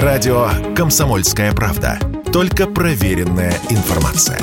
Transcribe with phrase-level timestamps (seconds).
[0.00, 1.98] Радио «Комсомольская правда».
[2.32, 4.38] Только проверенная информация.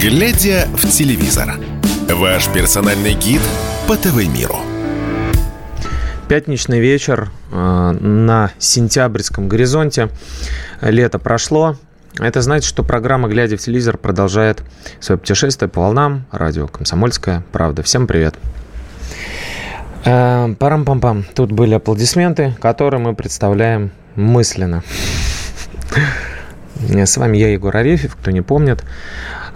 [0.00, 1.54] Глядя в телевизор.
[2.08, 3.40] Ваш персональный гид
[3.86, 4.56] по ТВ-миру.
[6.28, 10.08] Пятничный вечер э, на сентябрьском горизонте.
[10.80, 11.76] Лето прошло.
[12.18, 14.62] Это значит, что программа «Глядя в телевизор» продолжает
[15.00, 16.26] свое путешествие по волнам.
[16.30, 17.82] Радио «Комсомольская правда».
[17.82, 18.36] Всем привет.
[20.04, 21.24] Э, парам-пам-пам.
[21.34, 24.84] Тут были аплодисменты, которые мы представляем мысленно.
[26.76, 28.84] С вами я, Егор Арефьев, кто не помнит.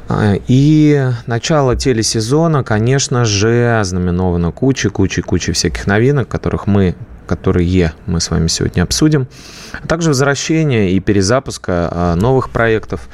[0.09, 6.97] Э, и начало телесезона, конечно же, ознаменовано кучей-кучей-кучей всяких новинок, которых мы
[7.29, 9.29] которые мы с вами сегодня обсудим,
[9.73, 13.09] а также возвращение и перезапуска а, новых проектов,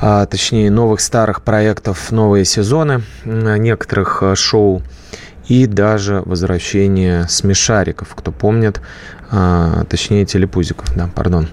[0.00, 4.82] а, точнее новых старых проектов, новые сезоны некоторых шоу
[5.48, 8.80] и даже возвращение смешариков, кто помнит,
[9.88, 11.48] точнее телепузиков, да, пардон.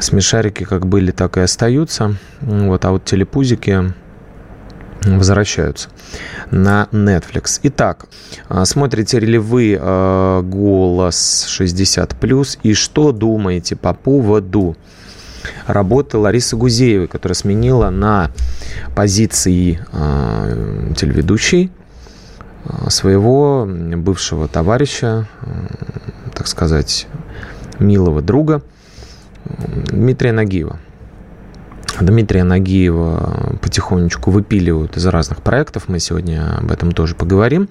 [0.00, 3.92] Смешарики как были, так и остаются, вот, а вот телепузики
[5.02, 5.88] возвращаются
[6.50, 7.60] на Netflix.
[7.64, 8.06] Итак,
[8.48, 14.76] а, смотрите ли вы э, «Голос 60+,» и что думаете по поводу
[15.66, 18.30] работы Ларисы Гузеевой, которая сменила на
[18.94, 21.70] позиции э, телеведущей
[22.88, 25.28] своего бывшего товарища,
[26.34, 27.06] так сказать,
[27.78, 28.60] милого друга
[29.92, 30.80] Дмитрия Нагиева.
[32.00, 35.84] Дмитрия Нагиева потихонечку выпиливают из разных проектов.
[35.88, 37.68] Мы сегодня об этом тоже поговорим.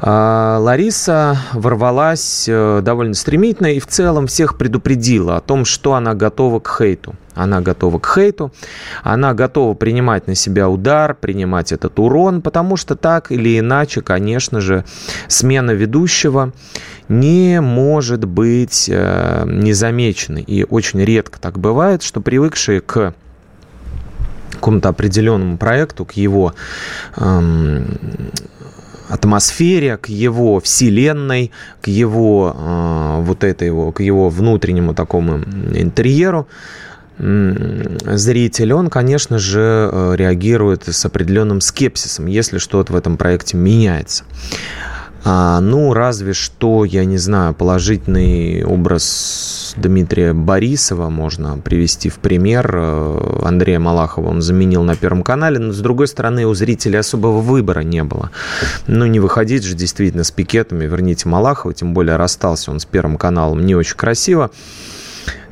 [0.00, 6.14] А, Лариса ворвалась э, довольно стремительно и в целом всех предупредила о том, что она
[6.14, 7.14] готова к хейту.
[7.34, 8.52] Она готова к хейту,
[9.04, 14.60] она готова принимать на себя удар, принимать этот урон, потому что так или иначе, конечно
[14.60, 14.84] же,
[15.28, 16.52] смена ведущего
[17.08, 20.42] не может быть э, незамеченной.
[20.42, 23.14] И очень редко так бывает, что привыкшие к
[24.58, 26.54] какому-то определенному проекту, к его
[27.16, 27.98] эм,
[29.08, 35.38] атмосфере, к его вселенной, к его э, вот этой его, к его внутреннему такому
[35.74, 36.46] интерьеру,
[37.18, 44.24] зритель, он, конечно же, э, реагирует с определенным скепсисом, если что-то в этом проекте меняется.
[45.24, 52.70] А, ну, разве что, я не знаю, положительный образ Дмитрия Борисова можно привести в пример.
[52.74, 57.40] Э, Андрея Малахова он заменил на Первом канале, но, с другой стороны, у зрителей особого
[57.40, 58.30] выбора не было.
[58.86, 63.18] Ну, не выходить же действительно с пикетами, верните Малахова, тем более расстался он с Первым
[63.18, 64.50] каналом не очень красиво.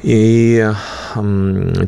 [0.02, 0.70] И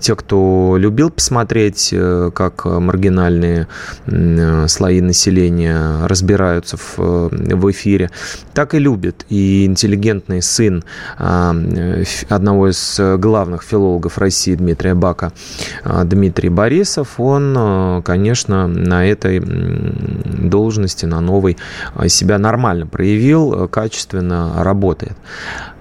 [0.00, 3.68] те, кто любил посмотреть, э, как маргинальные
[4.06, 8.10] э, слои населения разбираются в, в эфире,
[8.54, 9.26] так и любят.
[9.28, 10.84] И интеллигентный сын
[11.16, 15.32] одного из главных филологов России Дмитрия Бака,
[15.84, 21.56] Дмитрий Борисов, он, э, конечно, на этой должности, на новой,
[22.06, 25.16] себя нормально проявил, качественно работает.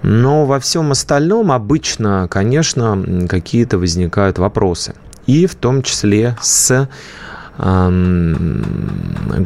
[0.02, 4.94] Но во всем остальном обычно, конечно, какие-то возникают вопросы.
[5.26, 6.88] И в том числе с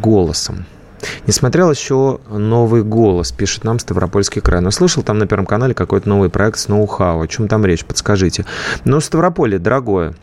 [0.01, 0.65] голосом.
[1.27, 4.61] Не смотрел еще «Новый голос», пишет нам Ставропольский край.
[4.61, 7.23] Но слышал там на Первом канале какой-то новый проект с ноу-хау.
[7.23, 7.85] О чем там речь?
[7.85, 8.45] Подскажите.
[8.85, 10.15] Ну, Ставрополье, дорогое.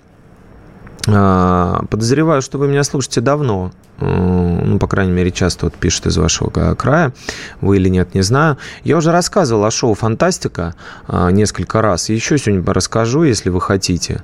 [1.08, 3.72] А, подозреваю, что вы меня слушаете давно.
[4.00, 7.14] Э, ну, по крайней мере, часто вот пишут из вашего края,
[7.62, 8.58] вы или нет, не знаю.
[8.84, 10.76] Я уже рассказывал о шоу «Фантастика»
[11.08, 12.10] э, несколько раз.
[12.10, 14.22] Еще сегодня расскажу, если вы хотите.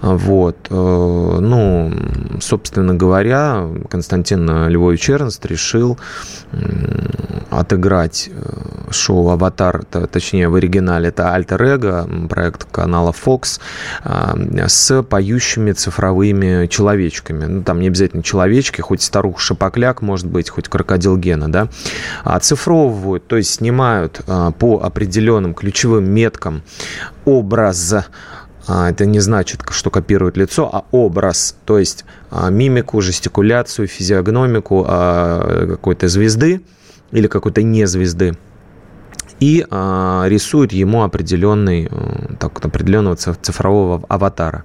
[0.00, 0.56] Вот.
[0.70, 1.92] Э, ну,
[2.40, 5.98] собственно говоря, Константин Львович Эрнст решил
[7.50, 8.30] отыграть
[8.90, 13.60] шоу «Аватар», точнее, в оригинале это «Альтер Эго», проект канала Fox,
[14.04, 17.44] с поющими цифровыми человечками.
[17.44, 21.68] Ну, там не обязательно человечки, хоть старух Шапокляк, может быть, хоть крокодил Гена, да,
[22.24, 26.62] оцифровывают, то есть снимают а, по определенным ключевым меткам
[27.24, 27.94] образ
[28.66, 34.84] а, это не значит, что копируют лицо, а образ, то есть а, мимику, жестикуляцию, физиогномику
[34.84, 36.62] какой-то звезды
[37.10, 38.36] или какой-то не звезды
[39.40, 44.64] и э, рисует ему определенный, э, так, определенного цифрового аватара,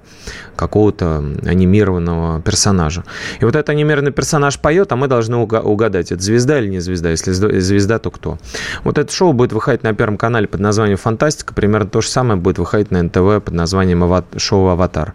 [0.56, 3.04] какого-то анимированного персонажа.
[3.40, 7.10] И вот этот анимированный персонаж поет, а мы должны угадать, это звезда или не звезда.
[7.10, 8.38] Если звезда, то кто.
[8.84, 11.54] Вот это шоу будет выходить на Первом канале под названием «Фантастика».
[11.54, 14.04] Примерно то же самое будет выходить на НТВ под названием
[14.36, 15.14] шоу «Аватар».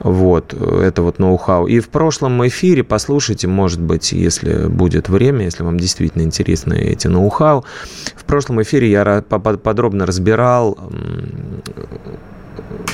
[0.00, 0.52] Вот.
[0.52, 1.66] Это вот ноу-хау.
[1.66, 7.06] И в прошлом эфире послушайте, может быть, если будет время, если вам действительно интересны эти
[7.06, 7.64] ноу-хау.
[8.16, 10.78] В прошлом эфире я подробно разбирал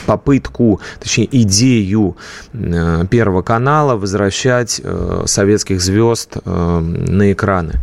[0.07, 2.17] попытку, точнее идею
[2.53, 7.75] э, Первого канала возвращать э, советских звезд э, на экраны.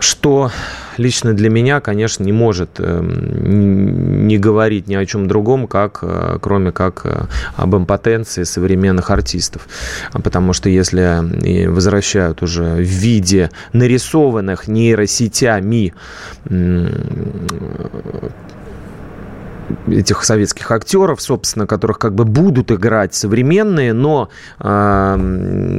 [0.00, 0.50] Что
[0.96, 6.02] лично для меня, конечно, не может не говорить ни о чем другом, как,
[6.40, 9.68] кроме как об импотенции современных артистов.
[10.12, 15.94] Потому что если возвращают уже в виде нарисованных нейросетями
[19.86, 24.28] этих советских актеров, собственно, которых как бы будут играть современные, но
[24.60, 25.16] э,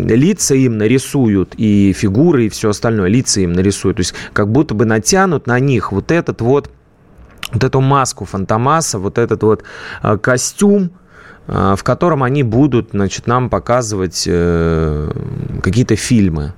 [0.01, 4.73] лица им нарисуют и фигуры и все остальное, лица им нарисуют, то есть как будто
[4.73, 6.69] бы натянут на них вот этот вот
[7.51, 9.63] вот эту маску Фантомаса, вот этот вот
[10.03, 10.91] э, костюм,
[11.47, 15.11] э, в котором они будут, значит, нам показывать э,
[15.63, 16.53] какие-то фильмы.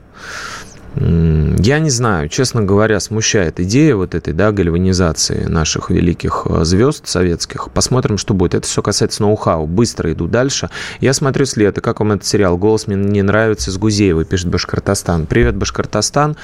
[0.95, 7.07] Я не знаю, честно говоря, смущает идея вот этой, да, гальванизации наших великих э, звезд
[7.07, 7.69] советских.
[7.71, 8.55] Посмотрим, что будет.
[8.55, 9.67] Это все касается ноу-хау.
[9.67, 10.69] Быстро иду дальше.
[10.99, 11.77] Я смотрю след.
[11.77, 12.57] И как вам этот сериал?
[12.57, 15.27] «Голос мне не нравится» с Гузеевой, пишет Башкортостан.
[15.27, 16.35] Привет, Башкортостан.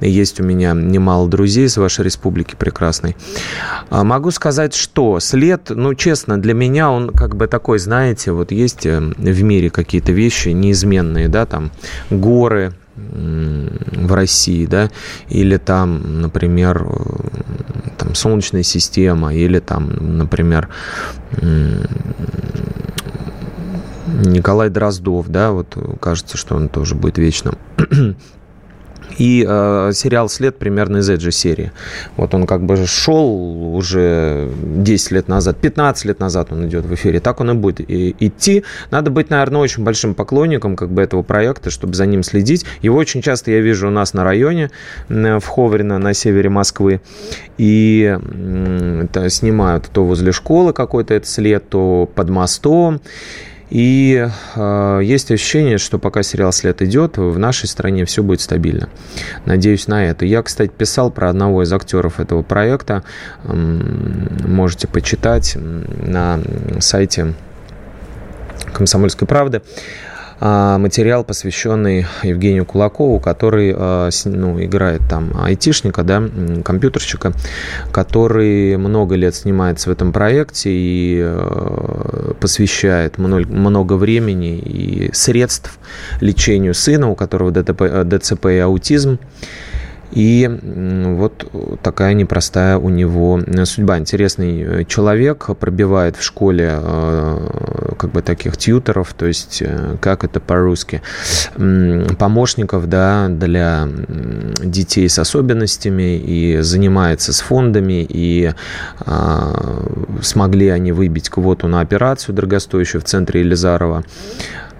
[0.00, 3.16] Есть у меня немало друзей из вашей республики прекрасной.
[3.90, 8.50] А, могу сказать, что след, ну, честно, для меня он как бы такой, знаете, вот
[8.50, 11.70] есть э, в мире какие-то вещи неизменные, да, там
[12.08, 12.72] горы,
[13.12, 14.90] в России, да,
[15.28, 20.68] или там, например, э, там Солнечная система, или там, например,
[24.06, 27.56] Николай Дроздов, да, вот кажется, что он тоже будет вечным
[29.18, 31.72] и э, сериал «След» примерно из этой же серии.
[32.16, 36.94] Вот он как бы шел уже 10 лет назад, 15 лет назад он идет в
[36.94, 37.20] эфире.
[37.20, 38.64] Так он и будет и, идти.
[38.90, 42.64] Надо быть, наверное, очень большим поклонником как бы этого проекта, чтобы за ним следить.
[42.82, 44.70] Его очень часто я вижу у нас на районе,
[45.08, 47.00] в Ховрино, на севере Москвы.
[47.58, 48.18] И
[49.02, 53.00] это снимают то возле школы какой-то этот след, то под мостом.
[53.70, 58.88] И э, есть ощущение, что пока сериал «След» идет, в нашей стране все будет стабильно.
[59.46, 60.26] Надеюсь на это.
[60.26, 63.04] Я, кстати, писал про одного из актеров этого проекта.
[63.44, 66.40] Можете почитать на
[66.80, 67.34] сайте
[68.72, 69.62] «Комсомольской правды».
[70.42, 76.22] А, материал, посвященный Евгению Кулакову, который а, ну, играет там айтишника, да,
[76.64, 77.34] компьютерщика,
[77.92, 85.78] который много лет снимается в этом проекте и а, посвящает много времени и средств
[86.20, 89.18] лечению сына, у которого ДТП, ДЦП и аутизм.
[90.12, 90.50] И
[91.16, 91.50] вот
[91.82, 93.98] такая непростая у него судьба.
[93.98, 100.24] Интересный э, человек пробивает в школе э, как бы таких тьютеров, то есть э, как
[100.24, 101.02] это по-русски,
[102.18, 103.88] помощников да, для
[104.62, 108.52] детей с особенностями и занимается с фондами, и
[109.00, 109.86] а,
[110.22, 114.04] смогли они выбить квоту на операцию дорогостоящую в центре Елизарова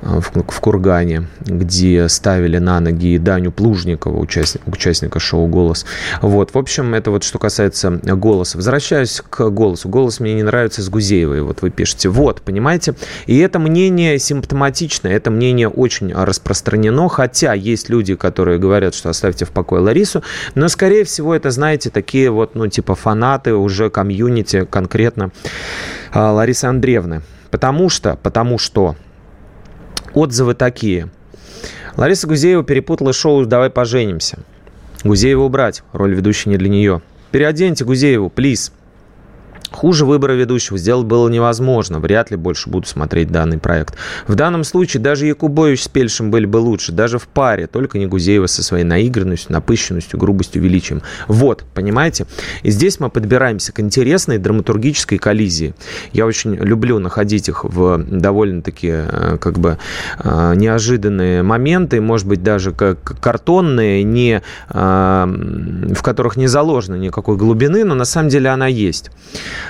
[0.02, 5.84] в, в Кургане, где ставили на ноги Даню Плужникова, участника, участника шоу «Голос».
[6.22, 8.58] Вот, в общем, это вот что касается голоса.
[8.58, 9.88] Возвращаюсь к голосу.
[9.88, 12.08] Голос мне не нравится с Гузеевой, вот вы пишете.
[12.08, 12.94] Вот, понимаете?
[13.26, 19.44] И это мнение симптоматичное, это мнение очень распространено, хотя есть люди, которые говорят, что оставьте
[19.44, 20.22] в покое Ларису,
[20.54, 25.30] но, скорее всего, это, знаете, такие вот, ну, типа фанаты уже комьюнити конкретно
[26.12, 27.22] а, Ларисы Андреевны.
[27.50, 28.96] Потому что, потому что
[30.14, 31.08] Отзывы такие.
[31.96, 34.38] Лариса Гузеева перепутала шоу «Давай поженимся».
[35.04, 35.82] Гузеева убрать.
[35.92, 37.02] Роль ведущей не для нее.
[37.30, 38.72] Переоденьте Гузееву, плиз.
[39.70, 42.00] Хуже выбора ведущего сделать было невозможно.
[42.00, 43.94] Вряд ли больше буду смотреть данный проект.
[44.26, 46.92] В данном случае даже Якубович с Пельшем были бы лучше.
[46.92, 47.66] Даже в паре.
[47.66, 51.02] Только не Гузеева со своей наигранностью, напыщенностью, грубостью, величием.
[51.28, 52.26] Вот, понимаете?
[52.62, 55.74] И здесь мы подбираемся к интересной драматургической коллизии.
[56.12, 59.78] Я очень люблю находить их в довольно-таки э, как бы
[60.18, 65.24] э, неожиданные моменты, может быть, даже как картонные, не, э,
[65.94, 69.10] в которых не заложено никакой глубины, но на самом деле она есть.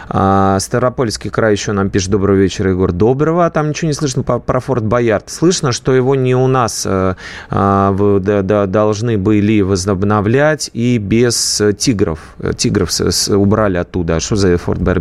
[0.08, 2.92] А, Ставропольский край еще нам пишет «Доброго вечера, Егор».
[2.92, 3.46] Доброго.
[3.46, 5.30] А там ничего не слышно про Форт Боярд.
[5.30, 7.16] Слышно, что его не у нас а,
[7.50, 12.20] да, да, должны были возобновлять и без тигров.
[12.56, 14.16] Тигров с, с, убрали оттуда.
[14.16, 15.00] А что за Форт Боярд?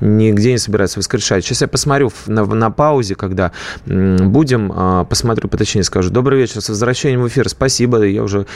[0.00, 1.44] Нигде не собираются воскрешать.
[1.44, 3.52] Сейчас я посмотрю на, на паузе, когда
[3.86, 6.10] будем, а, посмотрю, поточнее скажу.
[6.10, 7.48] Добрый вечер, с возвращением в эфир.
[7.48, 8.46] Спасибо, я уже,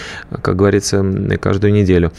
[0.43, 1.05] как говорится,
[1.41, 2.13] каждую неделю.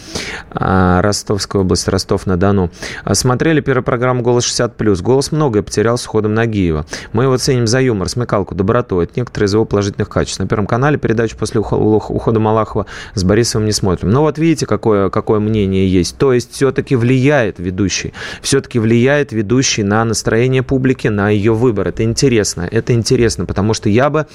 [0.51, 2.71] А, Ростовская область, Ростов-на-Дону.
[3.03, 6.87] А, смотрели первую программу «Голос 60+.» Голос многое потерял с уходом Нагиева.
[7.13, 8.99] Мы его ценим за юмор, смекалку, доброту.
[8.99, 10.39] Это некоторые из его положительных качеств.
[10.39, 14.09] На Первом канале передачу после ухода Малахова с Борисовым не смотрим.
[14.09, 16.17] Но вот видите, какое, какое мнение есть.
[16.17, 18.11] То есть все-таки влияет ведущий.
[18.41, 21.89] Все-таки влияет ведущий на настроение публики, на ее выбор.
[21.89, 22.67] Это интересно.
[22.71, 24.25] Это интересно, потому что я бы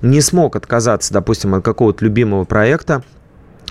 [0.00, 3.02] не смог отказаться, допустим, от какого-то любимого проекта,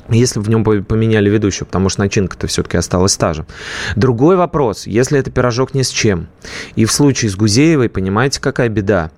[0.10, 3.46] если в нем поменяли ведущего, потому что начинка-то все-таки осталась та же.
[3.96, 6.28] Другой вопрос, если это пирожок ни с чем.
[6.76, 9.12] И в случае с Гузеевой, понимаете, какая беда?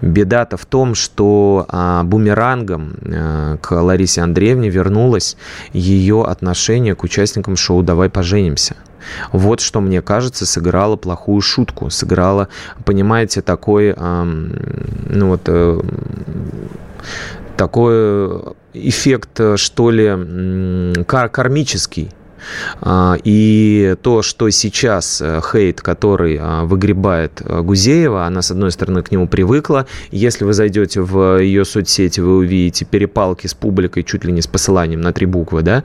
[0.00, 5.36] Беда-то в том, что а, бумерангом а, к Ларисе Андреевне вернулось
[5.72, 8.76] ее отношение к участникам шоу «Давай поженимся».
[9.32, 11.90] Вот что, мне кажется, сыграло плохую шутку.
[11.90, 12.48] Сыграло,
[12.84, 15.80] понимаете, такой, а, ну вот, а,
[17.58, 22.10] такой эффект, что ли, кармический
[22.80, 28.70] а, и то, что сейчас э, хейт, который а, выгребает э, Гузеева, она, с одной
[28.70, 29.86] стороны, к нему привыкла.
[30.10, 34.46] Если вы зайдете в ее соцсети, вы увидите перепалки с публикой чуть ли не с
[34.46, 35.82] посыланием на три буквы, да?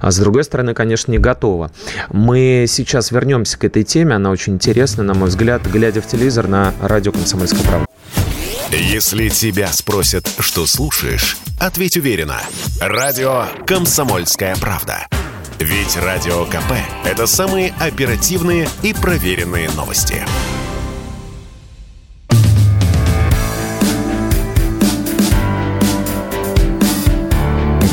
[0.00, 1.70] А с другой стороны, конечно, не готова.
[2.10, 6.48] Мы сейчас вернемся к этой теме, она очень интересна, на мой взгляд, глядя в телевизор
[6.48, 7.93] на радио «Комсомольская правда».
[8.76, 12.40] Если тебя спросят, что слушаешь, ответь уверенно.
[12.80, 15.06] Радио «Комсомольская правда».
[15.60, 16.72] Ведь Радио КП–
[17.04, 20.26] это самые оперативные и проверенные новости.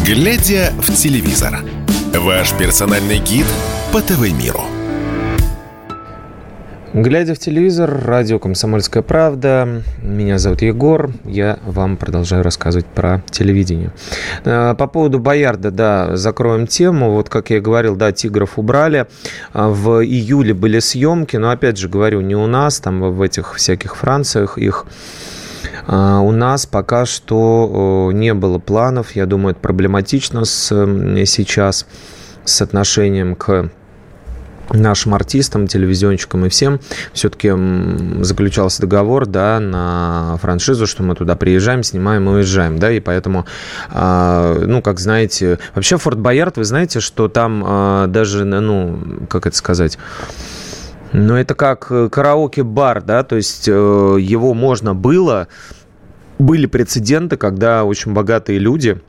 [0.04, 1.64] Глядя в телевизор.
[2.16, 3.46] Ваш персональный гид
[3.94, 4.81] по ТВ-миру.
[6.94, 13.94] Глядя в телевизор, радио «Комсомольская правда», меня зовут Егор, я вам продолжаю рассказывать про телевидение.
[14.44, 17.12] Э, по поводу Боярда, да, закроем тему.
[17.12, 19.08] Вот, как я и говорил, да, «Тигров» убрали.
[19.54, 23.56] А в июле были съемки, но, опять же, говорю, не у нас, там в этих
[23.56, 24.86] всяких Франциях их
[25.88, 29.16] а у нас пока что не было планов.
[29.16, 30.68] Я думаю, это проблематично с,
[31.26, 31.88] сейчас
[32.44, 33.72] с отношением к
[34.74, 36.80] нашим артистам, телевизионщикам и всем.
[37.14, 37.52] Все-таки
[38.24, 43.46] заключался договор да, на франшизу, что мы туда приезжаем, снимаем и уезжаем, да, и поэтому,
[43.90, 49.48] а, ну, как знаете, вообще Форт Боярд, вы знаете, что там а, даже, ну, как
[49.48, 49.98] это сказать,
[51.14, 55.50] ну, это как караоке-бар, да, то есть э, его можно было,
[56.40, 59.02] были прецеденты, когда очень богатые люди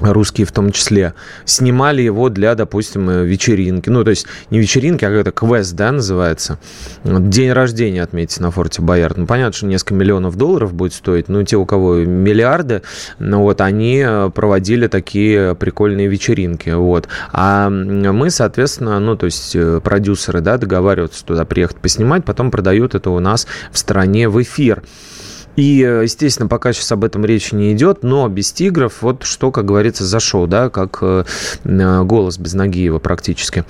[0.00, 3.88] русские в том числе, снимали его для, допустим, э, вечеринки.
[3.88, 6.58] Ну, то есть не вечеринки, а какой-то квест, да, называется.
[7.04, 9.16] День рождения отметить на форте Боярд.
[9.16, 12.82] Ну, понятно, что несколько миллионов долларов будет стоить, но те, у кого миллиарды,
[13.18, 17.08] ну, вот, они э, проводили такие прикольные вечеринки, вот.
[17.32, 22.94] А мы, соответственно, ну, то есть э, продюсеры, да, договариваются туда приехать поснимать, потом продают
[22.94, 24.82] это у нас в стране в эфир.
[25.56, 29.50] И, э, естественно, пока сейчас об этом речи не идет, но без тигров, вот что,
[29.50, 31.24] как говорится, зашел, да, как э,
[31.64, 33.64] э, голос без Нагиева практически.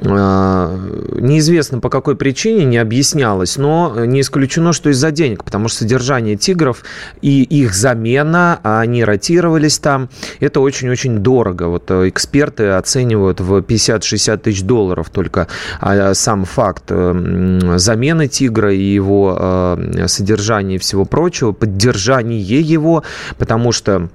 [0.00, 6.36] Неизвестно по какой причине, не объяснялось, но не исключено, что из-за денег, потому что содержание
[6.36, 6.84] тигров
[7.20, 10.08] и их замена, а они ротировались там,
[10.40, 11.64] это очень-очень дорого.
[11.64, 15.48] Вот эксперты оценивают в 50-60 тысяч долларов только
[15.80, 23.02] а, сам факт замены тигра и его содержания и всего прочего прочего, поддержание его,
[23.38, 24.10] потому что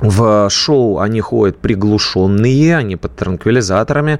[0.00, 4.18] в шоу они ходят приглушенные, они под транквилизаторами,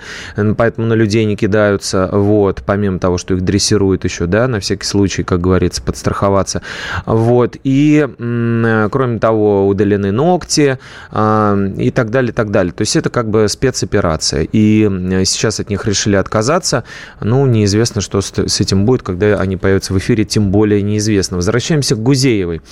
[0.57, 4.87] поэтому на людей не кидаются, вот, помимо того, что их дрессируют еще, да, на всякий
[4.87, 6.63] случай, как говорится, подстраховаться,
[7.07, 10.79] вот, и, кроме того, удалены ногти
[11.11, 12.73] э, и так далее, так далее.
[12.73, 14.89] То есть это как бы спецоперация, и
[15.25, 16.85] сейчас от них решили отказаться,
[17.21, 21.37] ну, неизвестно, что с этим будет, когда они появятся в эфире, тем более неизвестно.
[21.37, 22.63] Возвращаемся к Гузеевой.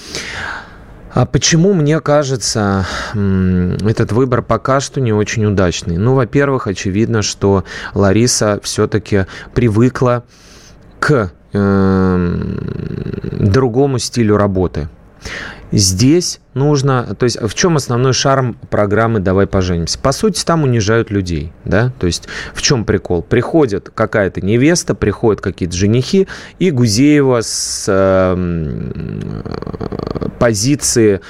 [1.15, 5.99] А почему, мне кажется, этот выбор пока что не очень удачный?
[5.99, 10.25] Ну, во-первых, очевидно, что Лариса все-таки привыкла
[11.01, 12.45] к э,
[13.41, 14.89] другому стилю работы.
[15.73, 19.99] Здесь нужно, то есть в чем основной шарм программы «Давай поженимся»?
[19.99, 23.23] По сути, там унижают людей, да, то есть в чем прикол?
[23.23, 28.37] Приходит какая-то невеста, приходят какие-то женихи, и Гузеева с э,
[30.39, 31.23] позиции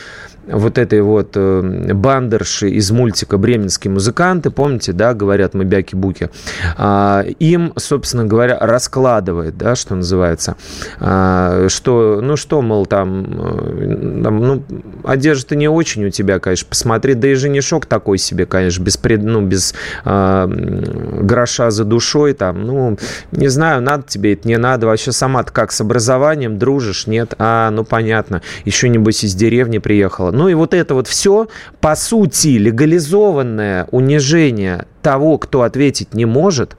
[0.46, 6.30] вот этой вот э, бандерши из мультика «Бременские музыканты», помните, да, говорят мы бяки-буки,
[6.76, 10.56] а, им, собственно говоря, раскладывает, да, что называется,
[10.99, 14.62] а, что, ну что, мол, там, э, там ну,
[15.04, 19.22] одежда не очень у тебя, конечно, посмотри, да и женишок такой себе, конечно, без, пред,
[19.22, 22.99] ну, без а, гроша за душой, там, ну,
[23.30, 27.70] не знаю, надо тебе это, не надо, вообще сама-то как, с образованием дружишь, нет, а,
[27.70, 31.49] ну, понятно, еще, небось, из деревни приехала, ну и вот это вот все,
[31.81, 36.77] по сути, легализованное унижение того, кто ответить не может,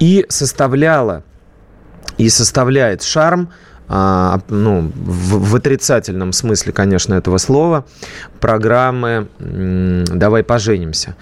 [0.00, 1.22] и составляло,
[2.18, 3.50] и составляет шарм
[3.88, 7.84] а, ну, в, в отрицательном смысле, конечно, этого слова,
[8.40, 11.14] программы «Давай поженимся».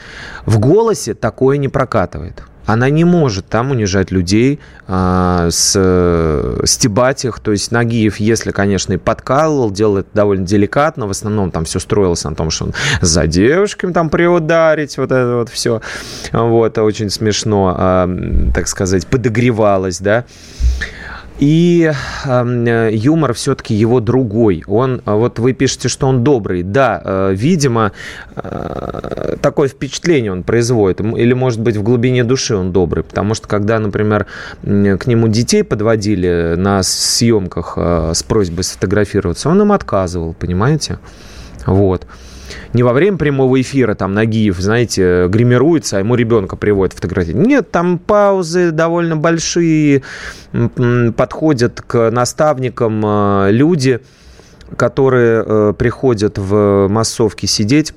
[0.47, 2.45] В голосе такое не прокатывает.
[2.67, 7.41] Она не может там унижать людей, а, с, стебать их.
[7.41, 11.07] То есть Нагиев, если, конечно, и подкалывал, делал это довольно деликатно.
[11.07, 15.37] В основном там все строилось на том, что он за девушками там приударить, вот это
[15.37, 15.81] вот все.
[16.33, 18.11] Вот, очень смешно, а,
[18.55, 20.25] так сказать, подогревалось, да.
[21.41, 21.91] И
[22.27, 24.63] э, юмор все-таки его другой.
[24.67, 26.63] Он, а, вот вы пишете, что он добрый.
[26.63, 27.93] Да, э, видимо,
[28.37, 31.01] э, такое впечатление он производит.
[31.01, 33.05] Или, может быть, в глубине души он добрый.
[33.05, 34.27] Потому что, когда, например,
[34.63, 40.99] к нему детей подводили на съемках э, с просьбой сфотографироваться, он им отказывал, понимаете?
[41.65, 42.07] Вот
[42.73, 47.47] не во время прямого эфира там Нагиев, знаете, гримируется, а ему ребенка приводят фотографировать.
[47.47, 50.03] Нет, там паузы довольно большие,
[51.17, 54.01] подходят к наставникам э, люди,
[54.77, 57.93] которые э, приходят в массовке сидеть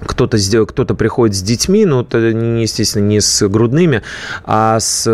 [0.00, 4.02] кто-то кто-то приходит с детьми, но это, естественно, не с грудными,
[4.44, 5.04] а с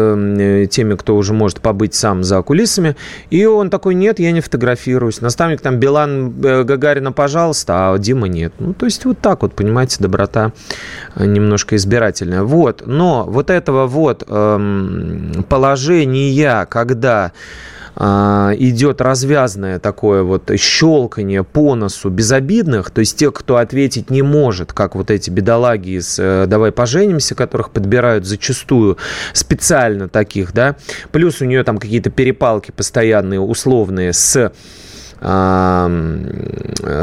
[0.71, 2.97] теми, кто уже может побыть сам за кулисами.
[3.31, 5.21] И он такой, нет, я не фотографируюсь.
[5.21, 8.53] Наставник там Билан э, Гагарина, пожалуйста, а Дима нет.
[8.59, 10.53] Ну, то есть вот так вот, понимаете, доброта
[11.15, 12.43] э, немножко избирательная.
[12.43, 17.33] Вот, но вот этого вот эм, положения, когда
[17.97, 24.73] идет развязное такое вот щелканье по носу безобидных, то есть тех, кто ответить не может,
[24.73, 28.99] как вот эти бедолаги из э, «Давай поженимся», которых подбирают зачастую
[29.33, 30.77] специально таких, да,
[31.11, 34.53] плюс у нее там какие-то перепалки постоянные, условные с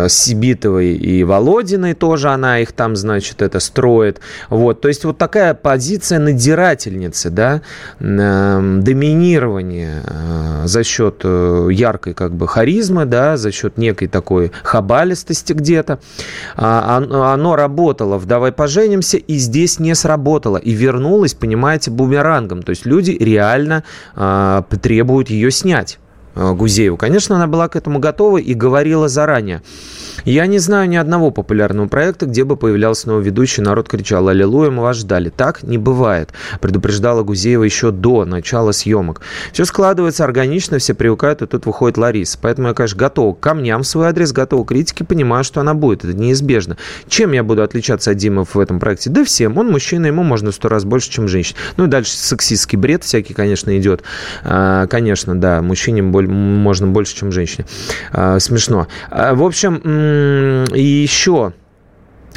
[0.09, 4.19] Сибитовой и Володиной тоже она их там, значит, это строит.
[4.49, 7.61] Вот, то есть вот такая позиция надирательницы, да,
[7.99, 15.53] доминирование э, за счет э, яркой как бы харизмы, да, за счет некой такой хабалистости
[15.53, 15.99] где-то.
[16.55, 16.97] А,
[17.33, 20.57] оно работало в «Давай поженимся» и здесь не сработало.
[20.57, 22.63] И вернулось, понимаете, бумерангом.
[22.63, 23.83] То есть люди реально
[24.81, 25.99] требуют ее снять.
[26.35, 26.97] Э, Гузееву.
[26.97, 29.61] Конечно, она была к этому готова и говорила заранее.
[30.25, 34.69] Я не знаю ни одного популярного проекта, где бы появлялся новый ведущий, народ кричал «Аллилуйя,
[34.69, 35.29] мы вас ждали».
[35.29, 39.21] Так не бывает, предупреждала Гузеева еще до начала съемок.
[39.53, 42.37] Все складывается органично, все привыкают, и тут выходит Лариса.
[42.41, 45.73] Поэтому я, конечно, готова к камням в свой адрес, готова к критике, понимаю, что она
[45.73, 46.03] будет.
[46.03, 46.77] Это неизбежно.
[47.07, 49.09] Чем я буду отличаться от Димы в этом проекте?
[49.09, 49.57] Да всем.
[49.57, 51.57] Он мужчина, ему можно сто раз больше, чем женщина.
[51.77, 54.03] Ну и дальше сексистский бред всякий, конечно, идет.
[54.43, 57.65] А, конечно, да, мужчине можно больше, чем женщине.
[58.11, 58.87] А, смешно.
[59.09, 59.75] А, в общем,
[60.73, 61.53] и еще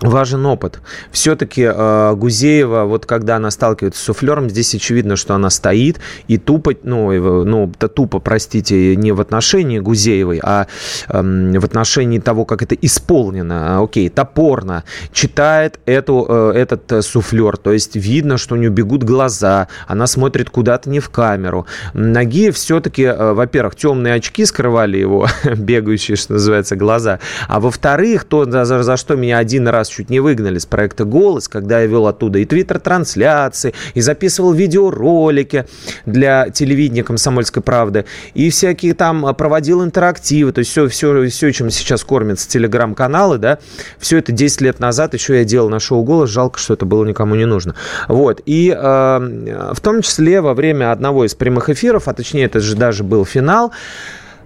[0.02, 0.80] важен опыт.
[1.10, 6.38] Все-таки э, Гузеева, вот когда она сталкивается с суфлером, здесь очевидно, что она стоит и
[6.38, 10.66] тупо, ну, ну тупо, простите, не в отношении Гузеевой, а
[11.08, 17.02] э, в отношении того, как это исполнено, а, окей, топорно, читает эту, э, этот э,
[17.02, 21.66] суфлер, то есть видно, что у нее бегут глаза, она смотрит куда-то не в камеру.
[21.94, 28.44] Нагиев все-таки, э, во-первых, темные очки скрывали его, бегающие, что называется, глаза, а во-вторых, то,
[28.44, 32.06] за, за что меня один раз чуть не выгнали с проекта «Голос», когда я вел
[32.06, 35.66] оттуда и твиттер-трансляции, и записывал видеоролики
[36.06, 41.70] для телевидения «Комсомольской правды», и всякие там проводил интерактивы, то есть все, все, все чем
[41.70, 43.58] сейчас кормятся телеграм-каналы, да,
[43.98, 47.04] все это 10 лет назад еще я делал на шоу «Голос», жалко, что это было
[47.04, 47.74] никому не нужно.
[48.08, 52.60] Вот, и э, в том числе во время одного из прямых эфиров, а точнее это
[52.60, 53.72] же даже был финал,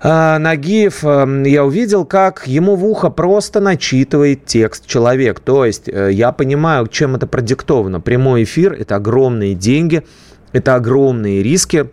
[0.03, 5.41] Нагиев, эм, я увидел, как ему в ухо просто начитывает текст человек.
[5.41, 8.01] То есть э, я понимаю, чем это продиктовано.
[8.01, 10.05] Прямой эфир– это огромные деньги,
[10.53, 11.89] это огромные риски.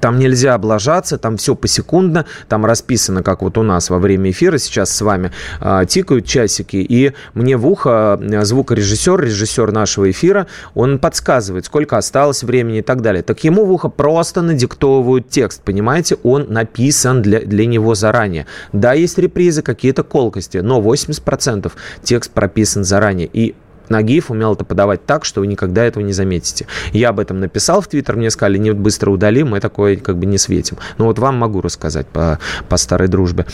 [0.00, 4.58] Там нельзя облажаться, там все посекундно, там расписано, как вот у нас во время эфира
[4.58, 10.46] сейчас с вами э, тикают часики, и мне в ухо а, звукорежиссер, режиссер нашего эфира,
[10.74, 13.22] он подсказывает, сколько осталось времени и так далее.
[13.22, 18.46] Так ему в ухо просто надиктовывают текст, понимаете, он написан для, для него заранее.
[18.72, 21.72] Да, есть репризы, какие-то колкости, но 80%
[22.02, 23.54] текст прописан заранее, и
[23.88, 26.66] Нагиев умел это подавать так, что вы никогда этого не заметите.
[26.92, 30.26] Я об этом написал в Твиттер, мне сказали, не быстро удали, мы такое как бы
[30.26, 30.78] не светим.
[30.98, 33.46] Но вот вам могу рассказать по, по старой дружбе.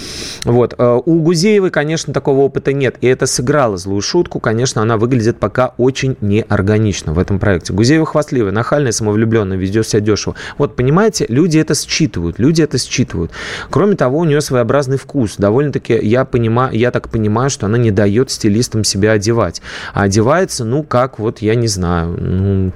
[0.45, 0.75] Вот.
[0.79, 4.41] Э, у Гузеевой, конечно, такого опыта нет, и это сыграло злую шутку.
[4.41, 7.73] Конечно, она выглядит пока очень неорганично в этом проекте.
[7.73, 10.37] Гузеева хвастливая, нахальная, самовлюбленная, ведет себя дешево.
[10.59, 13.33] Вот, понимаете, люди это считывают, люди это считывают.
[13.71, 15.37] Кроме того, у нее своеобразный вкус.
[15.37, 19.63] Довольно-таки, я, понимаю, я так понимаю, что она не дает стилистам себя одевать.
[19.93, 22.73] А одевать одевается, ну, как вот, я не знаю, ну,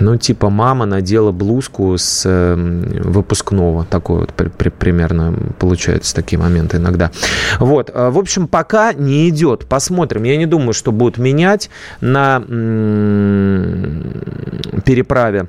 [0.00, 3.84] ну, типа мама надела блузку с э, выпускного.
[3.84, 7.12] Такой вот при, при, примерно получаются такие моменты иногда.
[7.60, 7.92] Вот.
[7.94, 9.66] Э, в общем, пока не идет.
[9.66, 10.24] Посмотрим.
[10.24, 14.02] Я не думаю, что будут менять на м-
[14.84, 15.46] переправе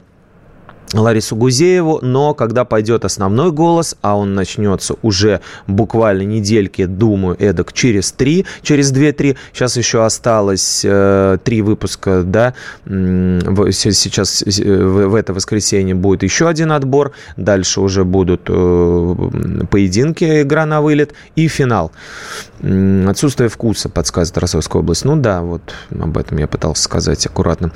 [0.99, 7.73] Ларису Гузееву, но когда пойдет основной голос, а он начнется уже буквально недельки, думаю, эдак
[7.73, 12.53] через три, через две-три, сейчас еще осталось э, три выпуска, да,
[12.86, 19.15] сейчас э, в это воскресенье будет еще один отбор, дальше уже будут э,
[19.69, 21.91] поединки, игра на вылет и финал.
[23.08, 25.05] Отсутствие вкуса, подсказывает Ростовская область.
[25.05, 27.71] Ну да, вот об этом я пытался сказать аккуратно.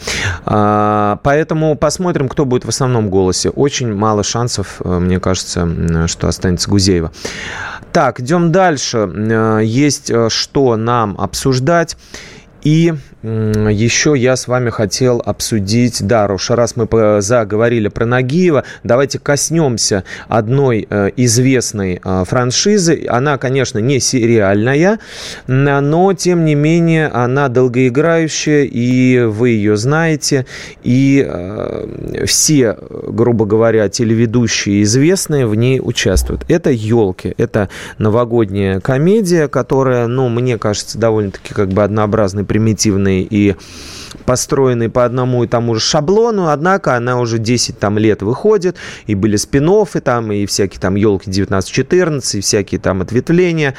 [0.45, 3.49] А, поэтому посмотрим, кто будет в основном голосе.
[3.49, 7.11] Очень мало шансов, э, мне кажется, что останется Гузеева.
[7.91, 8.97] Так, идем дальше.
[8.97, 11.97] Э, есть э, что нам обсуждать.
[12.61, 16.87] И еще я с вами хотел обсудить, да, Роша, раз мы
[17.21, 23.05] заговорили про Нагиева, давайте коснемся одной э, известной э, франшизы.
[23.09, 24.99] Она, конечно, не сериальная,
[25.47, 30.45] но, тем не менее, она долгоиграющая, и вы ее знаете.
[30.83, 36.45] И э, все, грубо говоря, телеведущие известные в ней участвуют.
[36.47, 43.27] Это «Елки», это новогодняя комедия, которая, ну, мне кажется, довольно-таки как бы однообразной, примитивной продуманный
[43.29, 43.55] и
[44.25, 48.75] построенный по одному и тому же шаблону, однако она уже 10 там лет выходит,
[49.07, 49.69] и были спин
[50.03, 53.75] там, и всякие там елки 19-14, и всякие там ответвления.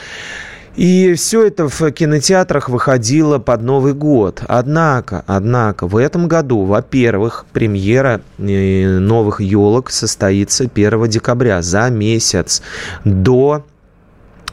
[0.77, 4.43] И все это в кинотеатрах выходило под Новый год.
[4.47, 12.63] Однако, однако, в этом году, во-первых, премьера э, новых елок состоится 1 декабря, за месяц
[13.05, 13.65] до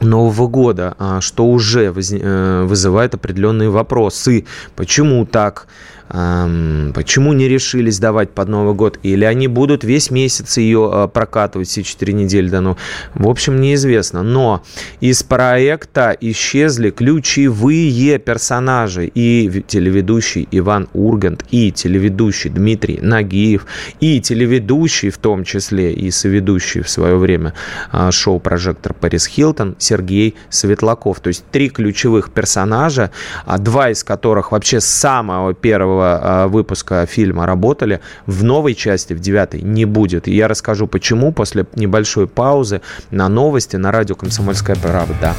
[0.02, 4.46] Нового года, а, что уже э, вызывает определенные вопросы.
[4.76, 5.68] Почему так?
[6.10, 9.00] Почему не решились давать под Новый год?
[9.04, 12.78] Или они будут весь месяц ее а, прокатывать, все 4 недели да, ну,
[13.13, 14.24] В общем, неизвестно.
[14.24, 14.63] Но
[15.02, 19.08] из проекта исчезли ключевые персонажи.
[19.13, 23.65] И телеведущий Иван Ургант, и телеведущий Дмитрий Нагиев,
[24.00, 27.54] и телеведущий в том числе, и соведущий в свое время
[27.91, 31.20] а, шоу «Прожектор» Парис Хилтон Сергей Светлаков.
[31.20, 33.12] То есть три ключевых персонажа,
[33.46, 38.76] а два из которых вообще с самого первого первого а, выпуска фильма работали, в новой
[38.76, 40.28] части, в девятой, не будет.
[40.28, 42.82] И я расскажу, почему после небольшой паузы
[43.12, 45.36] на новости на радио «Комсомольская правда».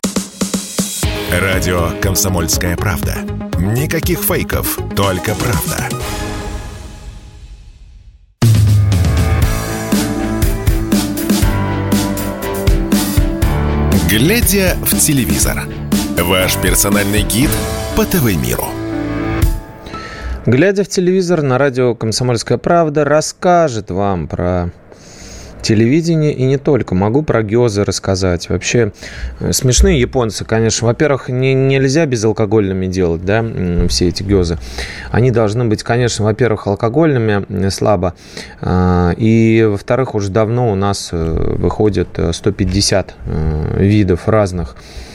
[1.31, 3.15] Радио «Комсомольская правда».
[3.59, 5.89] Никаких фейков, только правда.
[14.09, 15.65] Глядя в телевизор.
[16.19, 17.51] Ваш персональный гид
[17.95, 18.88] по ТВ-миру.
[20.49, 24.71] Глядя в телевизор, на радио «Комсомольская правда» расскажет вам про
[25.61, 26.95] телевидение и не только.
[26.95, 28.49] Могу про гёзы рассказать.
[28.49, 28.95] Вообще
[29.41, 30.87] э, смешные японцы, конечно.
[30.87, 33.45] Во-первых, не, нельзя безалкогольными делать, да,
[33.91, 34.57] все эти гёзы.
[35.11, 38.15] Они должны быть, конечно, во-первых, алкогольными слабо.
[38.63, 45.08] А, и, во-вторых, уже давно у нас э, выходит 150 э, видов разных Э,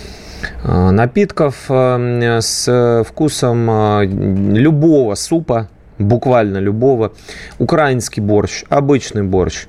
[0.63, 7.13] напитков э, с вкусом э, любого супа, буквально любого.
[7.60, 9.67] Украинский борщ, обычный борщ,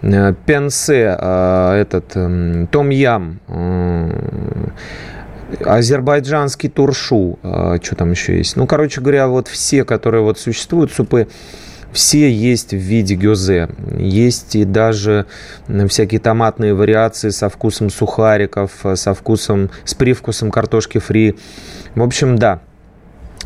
[0.00, 2.12] пенсе, этот
[2.70, 3.40] том-ям,
[5.64, 8.56] азербайджанский туршу, что там еще есть.
[8.56, 11.26] Ну, короче говоря, вот все, которые вот существуют, супы
[11.94, 13.70] все есть в виде гёзе.
[13.96, 15.26] Есть и даже
[15.88, 21.36] всякие томатные вариации со вкусом сухариков, со вкусом, с привкусом картошки фри.
[21.94, 22.60] В общем, да,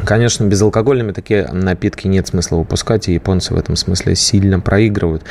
[0.05, 5.25] Конечно, безалкогольными такие напитки нет смысла выпускать, и японцы в этом смысле сильно проигрывают.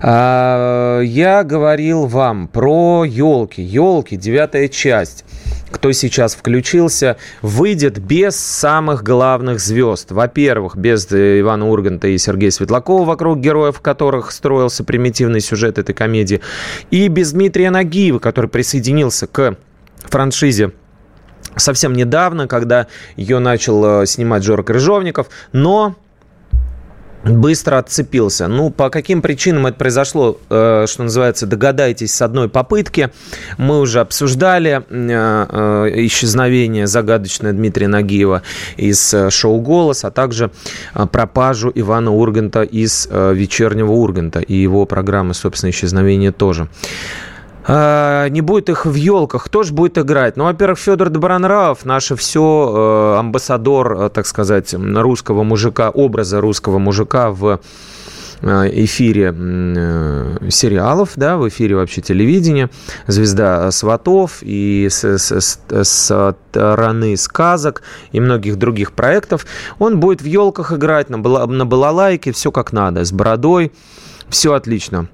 [0.00, 3.62] А, я говорил вам про елки.
[3.62, 5.24] Елки, девятая часть
[5.74, 10.12] кто сейчас включился, выйдет без самых главных звезд.
[10.12, 16.40] Во-первых, без Ивана Урганта и Сергея Светлакова, вокруг героев которых строился примитивный сюжет этой комедии,
[16.92, 19.56] и без Дмитрия Нагиева, который присоединился к
[20.04, 20.70] франшизе
[21.56, 22.86] совсем недавно, когда
[23.16, 25.94] ее начал э, снимать Жора Крыжовников, но
[27.24, 28.48] быстро отцепился.
[28.48, 33.10] Ну, по каким причинам это произошло, э, что называется, догадайтесь с одной попытки.
[33.56, 38.42] Мы уже обсуждали э, исчезновение загадочное Дмитрия Нагиева
[38.76, 40.50] из шоу «Голос», а также
[40.92, 46.68] пропажу Ивана Урганта из «Вечернего Урганта» и его программы, собственно, исчезновение тоже.
[47.66, 50.36] А, не будет их в елках, кто же будет играть?
[50.36, 56.78] Ну, во-первых, Федор Добронравов, наше все, э, амбассадор, э, так сказать, русского мужика, образа русского
[56.78, 57.60] мужика в
[58.42, 59.32] э, эфире
[60.50, 62.68] сериалов, да, в эфире вообще телевидения,
[63.06, 69.46] звезда сватов и с, с, с стороны сказок и многих других проектов.
[69.78, 73.72] Он будет в елках играть, на, на балалайке, все как надо, с бородой,
[74.28, 75.08] все отлично.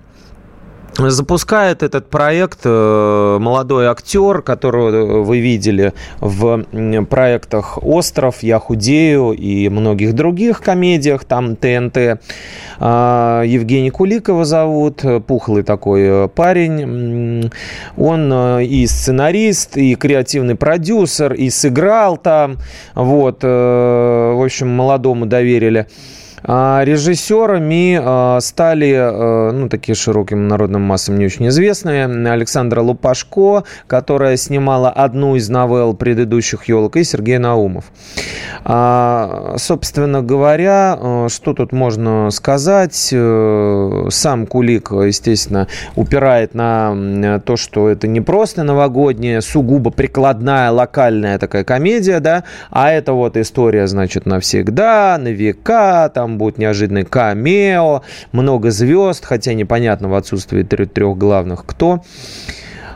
[1.08, 6.64] Запускает этот проект э, молодой актер, которого вы видели в
[7.08, 12.20] проектах «Остров», «Я худею» и многих других комедиях, там ТНТ.
[12.78, 17.50] А, Евгений Куликова зовут, пухлый такой э, парень.
[17.96, 22.58] Он э, и сценарист, и креативный продюсер, и сыграл там.
[22.94, 25.86] Вот, в общем, молодому доверили.
[26.42, 33.64] А режиссерами а, стали, а, ну, такие широким народным массам не очень известные, Александра Лупашко,
[33.86, 37.84] которая снимала одну из новелл предыдущих «Елок», и Сергей Наумов.
[38.62, 43.10] Собственно говоря, что тут можно сказать?
[43.12, 51.38] Э, сам Кулик, естественно, упирает на то, что это не просто новогодняя, сугубо прикладная, локальная
[51.38, 57.04] такая комедия, да, а это вот история, значит, навсегда, на века, там там будет неожиданный
[57.04, 62.02] камео, много звезд, хотя непонятно в отсутствии трех, главных кто.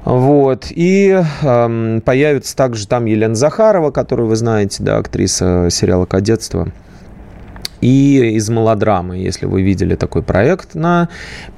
[0.05, 0.67] Вот.
[0.71, 6.69] И э, появится также там Елена Захарова, которую вы знаете, да, актриса сериала «Кадетство».
[7.81, 11.09] И из мелодрамы, если вы видели такой проект на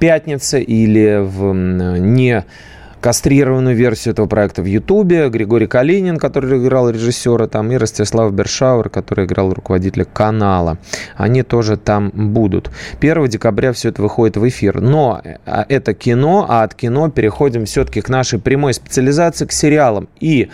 [0.01, 2.45] пятнице или в не
[3.07, 5.29] кастрированную версию этого проекта в Ютубе.
[5.29, 10.79] Григорий Калинин, который играл режиссера там, и Ростислав Бершауэр, который играл руководителя канала.
[11.15, 12.69] Они тоже там будут.
[12.99, 14.81] 1 декабря все это выходит в эфир.
[14.81, 20.09] Но а, это кино, а от кино переходим все-таки к нашей прямой специализации, к сериалам.
[20.19, 20.49] И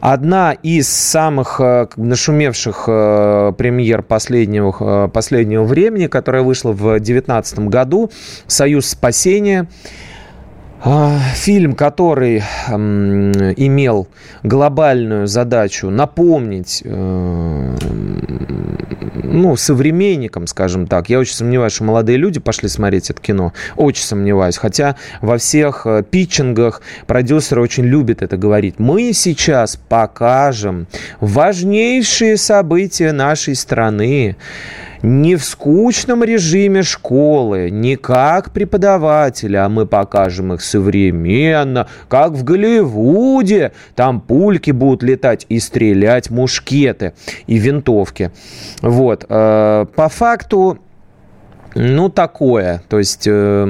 [0.00, 7.68] Одна из самых э, нашумевших э, премьер последнего, э, последнего времени, которая вышла в 2019
[7.68, 8.10] году,
[8.48, 9.68] «Союз спасения»,
[11.34, 14.08] фильм, который имел
[14.42, 17.76] глобальную задачу напомнить э,
[19.32, 21.08] ну, современникам, скажем так.
[21.08, 23.52] Я очень сомневаюсь, что молодые люди пошли смотреть это кино.
[23.76, 24.56] Очень сомневаюсь.
[24.56, 28.78] Хотя во всех э, питчингах продюсеры очень любят это говорить.
[28.78, 30.86] Мы сейчас покажем
[31.20, 34.36] важнейшие события нашей страны
[35.02, 42.44] не в скучном режиме школы, не как преподаватели, а мы покажем их современно, как в
[42.44, 43.72] Голливуде.
[43.94, 47.12] Там пульки будут летать и стрелять мушкеты
[47.46, 48.30] и винтовки.
[48.80, 49.26] Вот.
[49.28, 50.78] Э, по факту
[51.74, 52.82] ну, такое.
[52.88, 53.64] То есть э,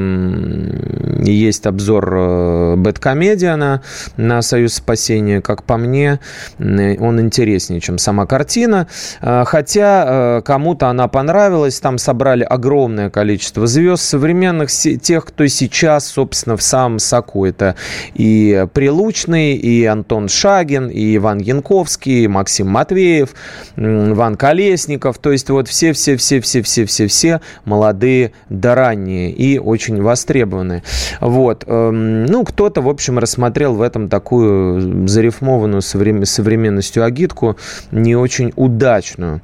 [1.31, 3.83] есть обзор э, Бэткомедиана
[4.17, 5.41] на «Союз спасения».
[5.41, 6.21] Как по мне,
[6.59, 8.89] он интереснее, чем сама картина.
[9.21, 11.81] Э, хотя э, кому-то она понравилась.
[11.81, 17.45] Там собрали огромное количество звезд современных, тех, кто сейчас, собственно, в самом соку.
[17.45, 17.77] Это
[18.15, 23.31] и Прилучный, и Антон Шагин, и Иван Янковский, и Максим Матвеев,
[23.77, 25.19] Иван Колесников.
[25.19, 30.83] То есть вот все-все-все-все-все-все-все молодые молодые да ранние и очень востребованные.
[31.21, 31.65] Вот.
[31.67, 37.57] Эм, ну, кто-то, в общем, рассмотрел в этом такую зарифмованную современностью агитку,
[37.91, 39.43] не очень удачную.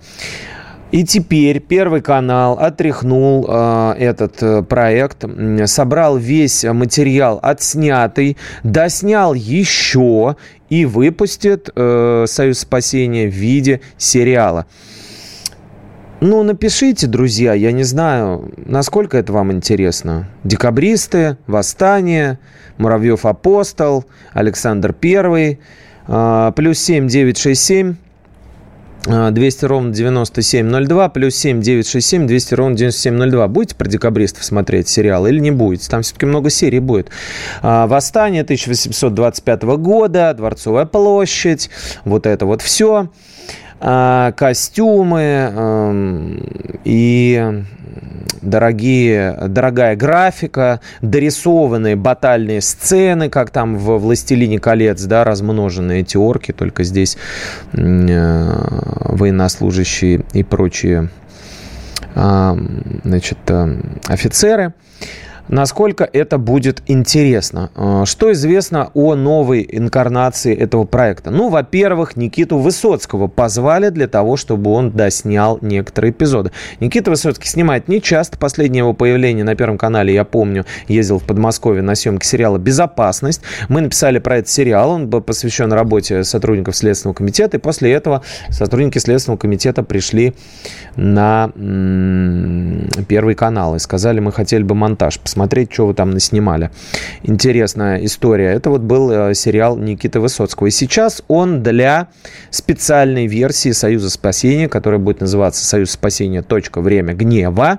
[0.90, 5.22] И теперь Первый канал отряхнул э, этот э, проект,
[5.66, 10.37] собрал весь материал отснятый, доснял еще
[10.70, 14.64] и выпустит э, «Союз спасения» в виде сериала.
[16.20, 20.28] Ну, напишите, друзья, я не знаю, насколько это вам интересно.
[20.42, 22.40] Декабристы, Восстание,
[22.76, 25.61] Муравьев Апостол, Александр Первый,
[26.09, 27.94] а, плюс семь девять шесть семь
[29.04, 33.48] 200 ровно 9702, плюс 7 967 200 ровно 9702.
[33.48, 35.88] Будете про декабристов смотреть сериал или не будете?
[35.88, 37.11] Там все-таки много серий будет.
[37.62, 41.70] А, Восстание 1825 года, Дворцовая площадь,
[42.04, 43.09] вот это вот все.
[43.80, 46.42] А, костюмы эм,
[46.84, 47.62] и
[48.42, 56.52] дорогие, дорогая графика, дорисованные батальные сцены, как там в «Властелине колец», да, размноженные эти орки,
[56.52, 57.16] только здесь
[57.72, 57.78] э,
[59.04, 61.10] военнослужащие и прочие
[62.14, 64.74] значит, э, офицеры
[65.48, 67.70] насколько это будет интересно.
[67.74, 71.30] А, что известно о новой инкарнации этого проекта?
[71.30, 76.52] Ну, во-первых, Никиту Высоцкого позвали для того, чтобы он доснял некоторые эпизоды.
[76.80, 78.38] Никита Высоцкий снимает не часто.
[78.38, 83.42] Последнее его появление на Первом канале, я помню, ездил в Подмосковье на съемки сериала «Безопасность».
[83.68, 88.22] Мы написали про этот сериал, он был посвящен работе сотрудников Следственного комитета, и после этого
[88.50, 90.34] сотрудники Следственного комитета пришли
[90.96, 91.50] на
[93.08, 96.70] Первый канал и сказали, мы хотели бы монтаж посмотреть посмотреть, что вы там наснимали.
[97.22, 98.53] Интересная история.
[98.55, 100.66] Это вот был э, сериал Никиты Высоцкого.
[100.66, 102.09] И сейчас он для
[102.51, 106.44] специальной версии Союза спасения, которая будет называться Союз спасения.
[106.74, 107.79] Время гнева.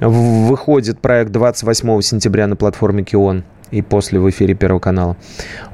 [0.00, 5.16] Выходит проект 28 сентября на платформе Кион и после в эфире Первого канала.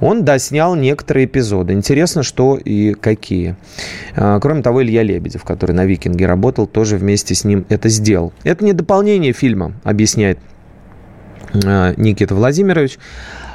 [0.01, 1.75] Он доснял некоторые эпизоды.
[1.75, 3.55] Интересно, что и какие.
[4.17, 8.33] А, кроме того, Илья Лебедев, который на «Викинге» работал, тоже вместе с ним это сделал.
[8.43, 10.58] Это не дополнение фильма, объясняет Э,
[11.55, 12.99] Никита Владимирович.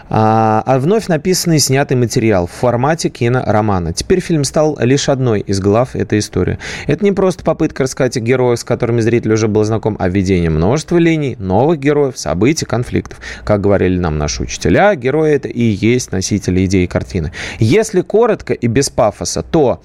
[0.10, 3.94] А, а вновь написанный и снятый материал в формате киноромана.
[3.94, 6.60] Теперь фильм стал лишь одной из глав этой истории.
[6.88, 10.50] Это не просто попытка рассказать о героях, с которыми зритель уже был знаком, а введение
[10.50, 13.20] множества линий, новых героев, событий, конфликтов.
[13.44, 17.32] Как говорили нам наши учителя, герои это и есть носители идеи картины.
[17.60, 19.82] Если коротко и без пафоса, то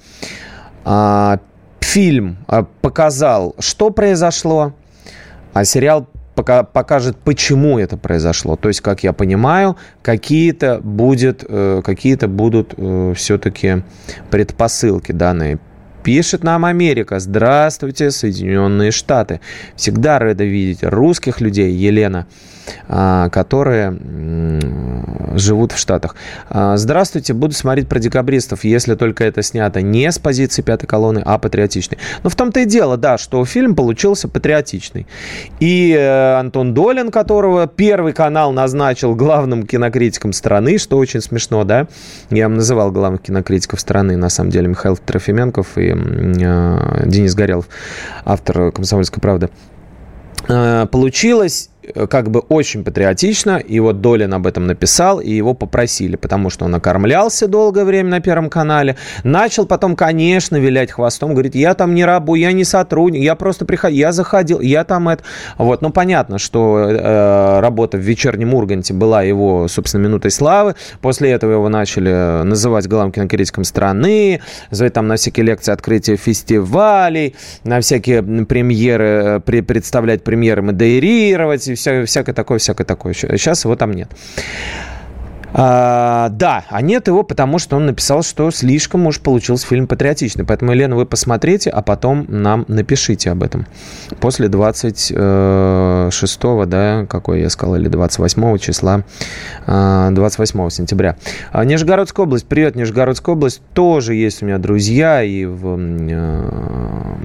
[0.83, 1.39] а,
[1.79, 4.73] фильм а, показал, что произошло,
[5.53, 6.07] а сериал
[6.39, 8.55] пока, покажет, почему это произошло.
[8.55, 13.83] То есть, как я понимаю, какие-то, будет, э, какие-то будут э, все-таки
[14.31, 15.59] предпосылки данные
[16.01, 17.19] Пишет нам Америка.
[17.19, 19.41] Здравствуйте, Соединенные Штаты.
[19.75, 22.25] Всегда рада видеть русских людей, Елена.
[22.87, 23.97] А, которые
[25.35, 26.15] живут в Штатах.
[26.49, 31.21] А, здравствуйте, буду смотреть про декабристов, если только это снято не с позиции пятой колонны,
[31.25, 31.97] а патриотичной.
[32.23, 35.07] Но в том-то и дело, да, что фильм получился патриотичный.
[35.59, 41.87] И э, Антон Долин, которого Первый канал назначил главным кинокритиком страны, что очень смешно, да,
[42.29, 47.67] я вам называл главных кинокритиков страны, на самом деле, Михаил Трофименков и э, Денис Горелов,
[48.25, 49.49] автор «Комсомольской правды».
[50.47, 51.69] Э, получилось
[52.09, 56.65] как бы очень патриотично, и вот Долин об этом написал, и его попросили, потому что
[56.65, 61.95] он окормлялся долгое время на Первом канале, начал потом, конечно, вилять хвостом, говорит, я там
[61.95, 65.23] не рабу, я не сотрудник, я просто приходил, я заходил, я там это,
[65.57, 71.31] вот, ну, понятно, что э, работа в вечернем Урганте была его, собственно, минутой славы, после
[71.31, 77.81] этого его начали называть главным кинокритиком страны, звать там на всякие лекции открытия фестивалей, на
[77.81, 83.13] всякие премьеры, э, представлять премьеры, модерировать, и вся, всякое такое, всякое такое.
[83.13, 84.09] Сейчас его там нет.
[85.51, 90.45] А, да, а нет его, потому что он написал, что слишком уж получился фильм патриотичный.
[90.45, 93.65] Поэтому, Елена, вы посмотрите, а потом нам напишите об этом.
[94.19, 99.03] После 26 да, какой я сказал, или 28 числа,
[99.65, 101.15] 28 а, сентября.
[101.51, 103.61] А, Нижегородская область, привет, Нижегородская область.
[103.73, 105.77] Тоже есть у меня друзья и в
[106.11, 107.17] а,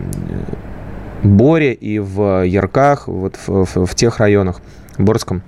[1.24, 4.60] Боре и в Ярках, вот в, в, в тех районах,
[4.98, 5.42] Борском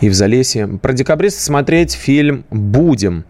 [0.00, 0.66] и в Залесье.
[0.66, 3.24] Про декабриста смотреть фильм «Будем».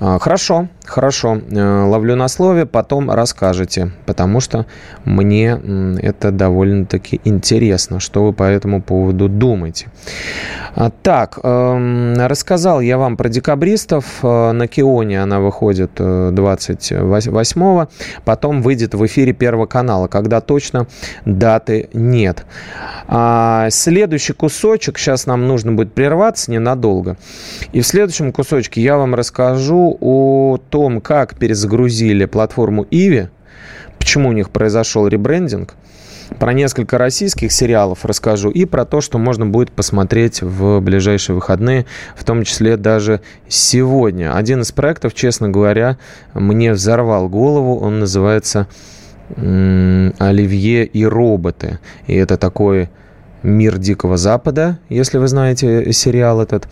[0.00, 1.40] А, хорошо, хорошо.
[1.50, 4.66] Э, ловлю на слове, потом расскажете, потому что
[5.04, 5.60] мне
[6.02, 9.88] это довольно-таки интересно, что вы по этому поводу думаете.
[10.74, 14.04] А, так, эм, рассказал я вам про декабристов.
[14.22, 17.86] Э, на Кионе она выходит 28-го, э,
[18.24, 20.86] потом выйдет в эфире Первого канала, когда точно
[21.24, 22.44] даты нет.
[23.08, 27.16] А следующий кусочек, сейчас нам нужно будет прерваться ненадолго.
[27.72, 33.28] И в следующем кусочке я вам расскажу о том, как перезагрузили платформу Иви,
[33.98, 35.74] почему у них произошел ребрендинг,
[36.38, 41.86] про несколько российских сериалов расскажу и про то, что можно будет посмотреть в ближайшие выходные,
[42.14, 44.36] в том числе даже сегодня.
[44.36, 45.96] Один из проектов, честно говоря,
[46.34, 47.78] мне взорвал голову.
[47.78, 48.66] Он называется
[49.34, 51.78] «Оливье и роботы».
[52.06, 52.90] И это такой
[53.42, 56.68] мир Дикого Запада, если вы знаете сериал этот.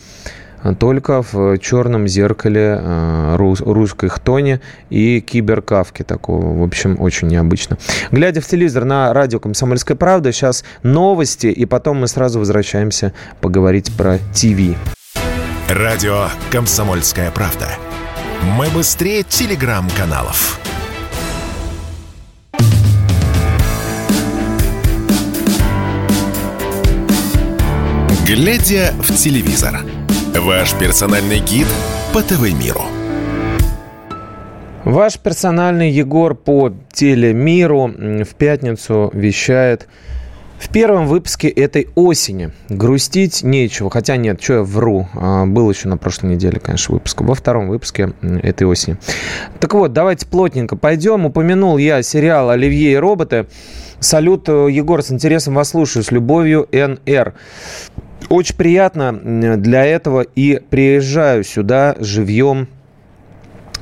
[0.73, 6.59] Только в черном зеркале э, рус, русской хтони и киберкавки такого.
[6.59, 7.79] В общем, очень необычно.
[8.11, 13.93] Глядя в телевизор на радио «Комсомольская правда», сейчас новости, и потом мы сразу возвращаемся поговорить
[13.97, 14.77] про ТВ.
[15.69, 17.69] Радио «Комсомольская правда».
[18.57, 20.61] Мы быстрее телеграм-каналов.
[28.27, 29.81] Глядя в телевизор.
[30.37, 31.69] Ваш персональный гид
[32.13, 32.83] по ТВ-миру.
[34.85, 39.87] Ваш персональный Егор по телемиру в пятницу вещает
[40.59, 42.51] в первом выпуске этой осени.
[42.69, 43.91] Грустить нечего.
[43.91, 45.07] Хотя нет, что я вру.
[45.15, 47.21] А, был еще на прошлой неделе, конечно, выпуск.
[47.21, 48.13] Во втором выпуске
[48.43, 48.97] этой осени.
[49.61, 51.27] Так вот, давайте плотненько пойдем.
[51.27, 53.47] Упомянул я сериал «Оливье и роботы».
[54.01, 56.03] Салют, э, Егор, с интересом вас слушаю.
[56.03, 57.35] С любовью, НР.
[58.29, 59.13] Очень приятно
[59.57, 62.69] для этого и приезжаю сюда живьем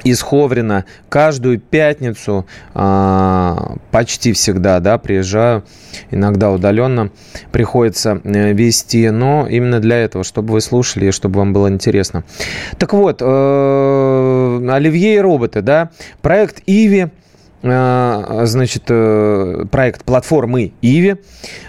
[0.04, 0.84] из Ховрина.
[1.08, 5.64] Каждую пятницу а, почти всегда, да, приезжаю,
[6.10, 7.10] иногда удаленно
[7.52, 12.24] приходится э, вести, но именно для этого, чтобы вы слушали и чтобы вам было интересно.
[12.78, 15.90] Так вот, э, Оливье и роботы, да,
[16.20, 17.08] проект Иви,
[17.62, 21.16] значит, проект платформы Иви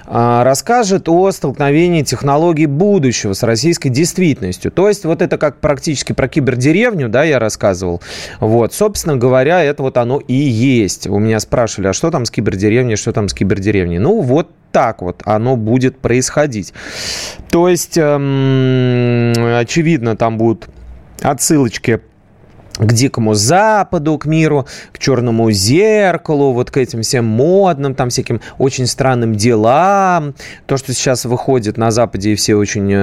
[0.05, 4.71] а, расскажет о столкновении технологий будущего с российской действительностью.
[4.71, 8.01] То есть вот это как практически про кибердеревню, да, я рассказывал.
[8.39, 11.07] Вот, собственно говоря, это вот оно и есть.
[11.07, 13.99] У меня спрашивали, а что там с кибердеревней, что там с кибердеревней?
[13.99, 16.73] Ну, вот так вот оно будет происходить.
[17.49, 20.67] То есть, эм, очевидно, там будут
[21.21, 22.01] отсылочки
[22.77, 28.41] к Дикому Западу, к миру, к Черному зеркалу, вот к этим всем модным, там всяким
[28.57, 30.33] очень странным делам.
[30.65, 32.95] То, что сейчас выходит на Западе, и все очень э,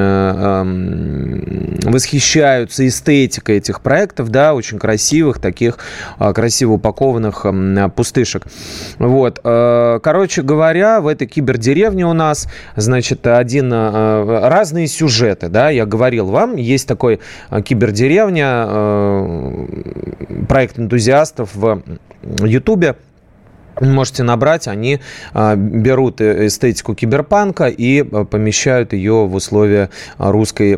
[1.84, 5.78] э, восхищаются эстетикой этих проектов, да, очень красивых, таких
[6.18, 8.46] э, красиво упакованных э, пустышек.
[8.98, 9.40] Вот.
[9.44, 15.86] Э, короче говоря, в этой кибердеревне у нас, значит, один, э, разные сюжеты, да, я
[15.86, 19.59] говорил вам, есть такой э, кибердеревня, э,
[20.48, 21.82] проект энтузиастов в
[22.22, 22.96] Ютубе
[23.80, 25.00] можете набрать, они
[25.32, 30.70] а, берут э, эстетику киберпанка и а, помещают ее в условия русской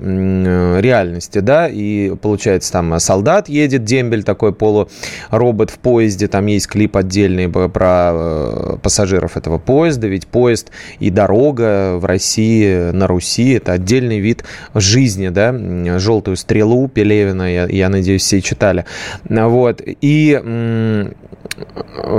[0.80, 6.96] реальности, да, и получается там солдат едет, дембель такой полуробот в поезде, там есть клип
[6.96, 13.72] отдельный про э, пассажиров этого поезда, ведь поезд и дорога в России, на Руси, это
[13.72, 14.44] отдельный вид
[14.74, 15.54] жизни, да,
[15.98, 18.84] желтую стрелу Пелевина, я, я надеюсь, все читали,
[19.28, 20.40] вот, и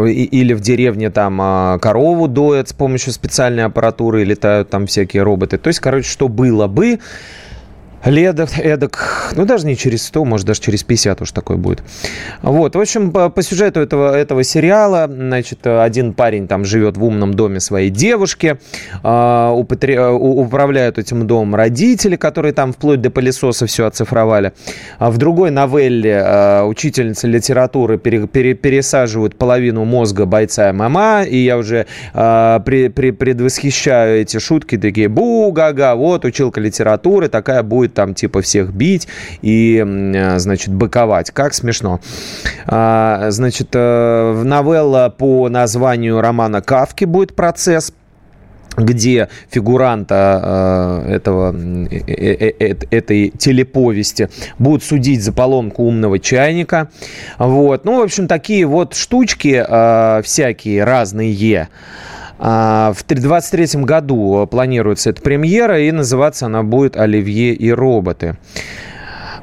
[0.05, 5.57] или в деревне там а, корову доят с помощью специальной аппаратуры, летают там всякие роботы.
[5.57, 6.99] То есть, короче, что было бы,
[8.05, 11.83] ледок, эдак, ну, даже не через 100, может, даже через 50 уж такой будет.
[12.41, 17.03] Вот, в общем, по, по сюжету этого, этого сериала, значит, один парень там живет в
[17.03, 18.57] умном доме своей девушки,
[19.03, 24.53] э, управляют этим домом родители, которые там вплоть до пылесоса все оцифровали.
[24.99, 31.37] А в другой новелле э, учительница литературы пере, пере, пересаживают половину мозга бойца ММА, и
[31.37, 37.92] я уже э, при, при, предвосхищаю эти шутки, такие, бу-га-га, вот училка литературы, такая будет
[37.93, 39.07] там типа всех бить
[39.41, 41.31] и, э, значит, быковать.
[41.31, 41.99] Как смешно.
[42.65, 47.93] А, значит, э, новелла по названию романа Кавки будет процесс
[48.77, 56.89] где фигуранта э, этого, э, э, э, этой телеповести будут судить за поломку умного чайника.
[57.37, 57.85] Вот.
[57.85, 61.69] Ну, в общем, такие вот штучки э, всякие разные.
[62.39, 68.37] А, в 2023 году планируется эта премьера, и называться она будет «Оливье и роботы».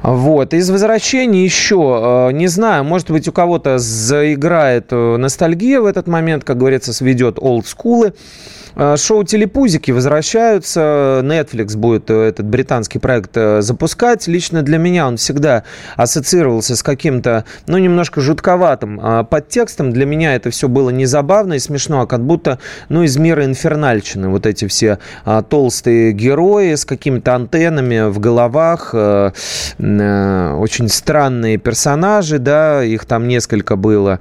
[0.02, 0.54] Вот.
[0.54, 6.56] Из возвращений еще, не знаю, может быть, у кого-то заиграет ностальгия в этот момент, как
[6.56, 8.08] говорится, сведет олдскулы.
[8.08, 8.12] А,
[8.96, 11.20] шоу «Телепузики» возвращаются.
[11.22, 14.26] Netflix будет э, этот британский проект э, запускать.
[14.26, 15.64] Лично для меня он всегда
[15.96, 19.92] ассоциировался с каким-то, ну, немножко жутковатым а, подтекстом.
[19.92, 22.58] Для меня это все было не забавно и смешно, а как будто,
[22.88, 24.28] ну, из мира инфернальщины.
[24.28, 28.94] Вот эти все а, толстые герои с какими-то антеннами в головах.
[28.94, 34.20] Очень странные персонажи, да, их там несколько было.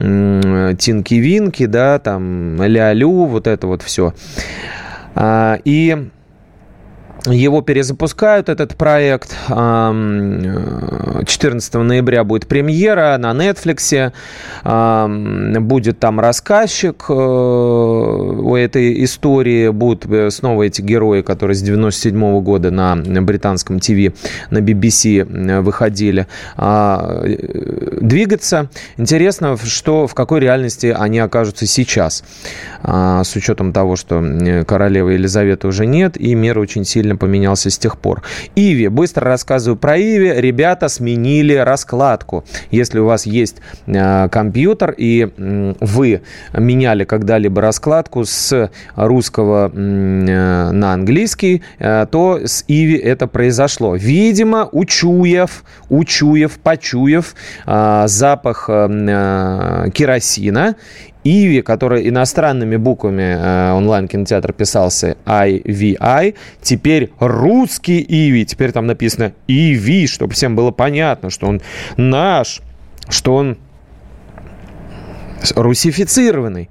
[0.00, 4.14] Тинки-Винки, да, там Ля-Лю, вот это вот все.
[5.14, 6.08] А, и
[7.26, 9.36] его перезапускают, этот проект.
[9.48, 14.12] 14 ноября будет премьера на Netflix.
[15.60, 19.68] Будет там рассказчик э, у этой истории.
[19.68, 24.12] Будут э, снова эти герои, которые с 97 года на британском ТВ,
[24.50, 26.26] на BBC э, выходили.
[26.56, 27.24] А,
[28.00, 28.68] двигаться.
[28.96, 32.24] Интересно, что, в какой реальности они окажутся сейчас.
[32.82, 34.22] А, с учетом того, что
[34.66, 38.22] королевы Елизаветы уже нет, и мир очень сильно сильно поменялся с тех пор.
[38.56, 38.88] Иви.
[38.88, 40.40] Быстро рассказываю про Иви.
[40.40, 42.44] Ребята сменили раскладку.
[42.70, 43.56] Если у вас есть
[43.86, 46.20] э, компьютер и э, вы
[46.52, 53.96] меняли когда-либо раскладку с русского э, на английский, э, то с Иви это произошло.
[53.96, 57.34] Видимо, учуев, учуев, почуев
[57.66, 60.76] э, запах э, э керосина
[61.24, 70.06] Иви, который иностранными буквами э, онлайн-кинотеатр писался IVI, теперь русский Иви, теперь там написано Иви,
[70.06, 71.60] чтобы всем было понятно, что он
[71.96, 72.60] наш,
[73.08, 73.58] что он
[75.54, 76.70] русифицированный.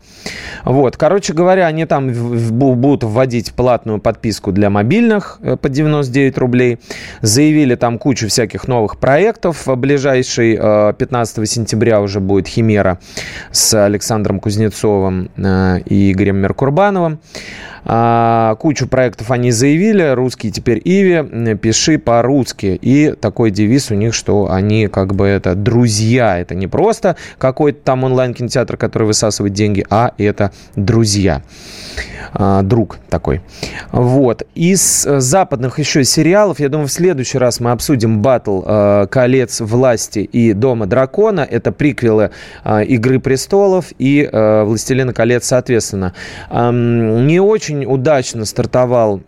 [0.66, 6.80] Вот, короче говоря, они там будут вводить платную подписку для мобильных э, по 99 рублей.
[7.22, 9.64] Заявили там кучу всяких новых проектов.
[9.66, 13.00] Ближайший 15 э, сентября уже будет «Химера»
[13.52, 17.20] с Александром Кузнецовым э, и Игорем Меркурбановым.
[17.92, 20.14] А, кучу проектов они заявили.
[20.14, 22.78] Русский теперь Иви, пиши по-русски.
[22.80, 26.38] И такой девиз у них, что они как бы это друзья.
[26.38, 31.42] Это не просто какой-то там онлайн-кинотеатр, который высасывает деньги, а это друзья.
[32.34, 33.42] А, друг такой.
[33.92, 34.44] Вот.
[34.56, 39.62] Из э, западных еще сериалов, я думаю, в следующий раз мы обсудим батл э, «Колец
[39.62, 41.42] власти» и «Дома дракона».
[41.42, 42.32] Это приквелы
[42.64, 46.14] э, «Игры престолов» и «Властелина колец», соответственно.
[46.52, 49.24] Не очень удачно стартовал Э, э,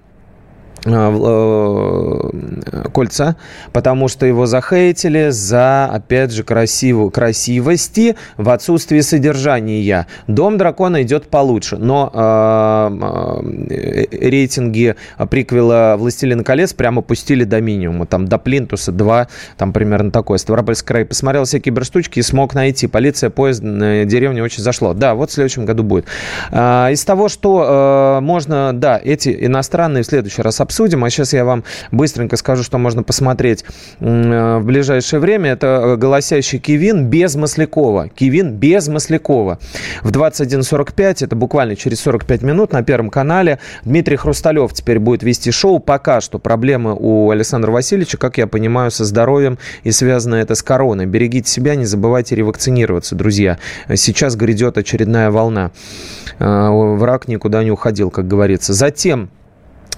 [2.92, 3.36] кольца,
[3.72, 10.08] потому что его захейтили за, опять же, красивую, красивости в отсутствии содержания.
[10.28, 12.90] Дом дракона идет получше, но э,
[13.70, 14.96] э, рейтинги
[15.30, 19.28] приквела «Властелин колец» прямо пустили до минимума, там до Плинтуса 2,
[19.58, 20.38] там примерно такое.
[20.38, 22.88] Ставропольский край посмотрел все киберштучки и смог найти.
[22.88, 24.94] Полиция, поезд на деревне очень зашло.
[24.94, 26.06] Да, вот в следующем году будет.
[26.52, 31.04] Э, из того, что э, можно, да, эти иностранные в следующий раз обсудим.
[31.04, 33.66] А сейчас я вам быстренько скажу, что можно посмотреть
[34.00, 35.52] э, в ближайшее время.
[35.52, 38.08] Это э, «Голосящий Кивин» без Маслякова.
[38.08, 39.60] Кивин без Маслякова.
[40.02, 43.60] В 21.45, это буквально через 45 минут на Первом канале.
[43.84, 45.80] Дмитрий Хрусталев теперь будет вести шоу.
[45.80, 50.64] Пока что проблемы у Александра Васильевича, как я понимаю, со здоровьем и связано это с
[50.64, 51.06] короной.
[51.06, 53.58] Берегите себя, не забывайте ревакцинироваться, друзья.
[53.94, 55.72] Сейчас грядет очередная волна.
[56.40, 58.72] Э, враг никуда не уходил, как говорится.
[58.72, 59.30] Затем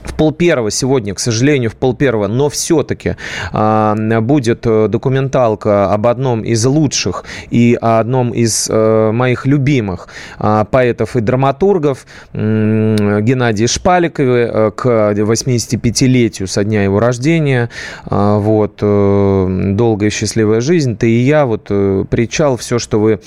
[0.03, 3.15] в пол первого сегодня, к сожалению, в пол первого, но все-таки
[3.51, 10.07] а, будет э, документалка об одном из лучших и одном из а, моих любимых
[10.39, 17.69] а, поэтов и драматургов Геннадия Шпаликове к 85-летию со дня его рождения.
[18.05, 23.19] А, вот «Долгая счастливая жизнь», «Ты и я», вот «Причал», все, что вы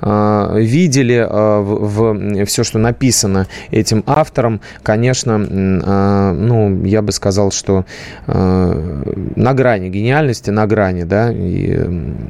[0.00, 7.12] а, видели, а, в, в, все, что написано этим автором, конечно, а, ну, я бы
[7.12, 7.84] сказал, что
[8.26, 9.02] э,
[9.36, 11.88] на грани гениальности, на грани, да, и,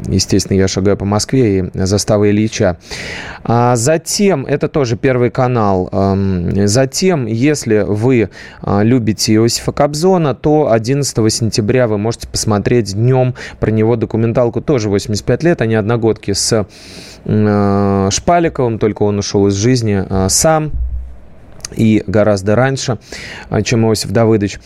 [0.09, 2.79] естественно, я шагаю по Москве и застава Ильича.
[3.45, 8.31] А затем, это тоже Первый канал, э, затем, если вы
[8.63, 14.89] э, любите Иосифа Кобзона, то 11 сентября вы можете посмотреть днем про него документалку, тоже
[14.89, 16.67] 85 лет, они одногодки с
[17.25, 20.73] э, Шпаликовым, только он ушел из жизни сам,
[21.77, 22.99] и гораздо раньше,
[23.49, 24.59] а, чем Иосиф Давыдович.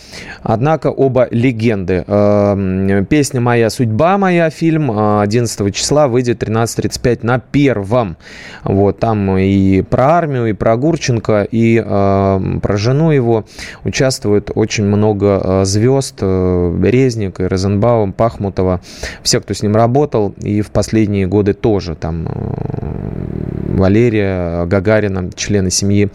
[0.42, 2.04] Однако оба легенды.
[2.06, 4.90] Эм, Песня «Моя судьба моя», фильм
[5.20, 8.16] 11 а, числа выйдет 13.35 на первом.
[8.62, 13.44] Вот, там и про армию, и про Гурченко, и э, про жену его
[13.84, 16.18] участвует очень много э, звезд.
[16.20, 18.80] Э, Резник, и Розенбаум, Пахмутова.
[19.22, 21.94] Все, кто с ним работал, и в последние годы тоже.
[21.94, 22.28] Там
[23.74, 26.10] Валерия Гагарина, члены семьи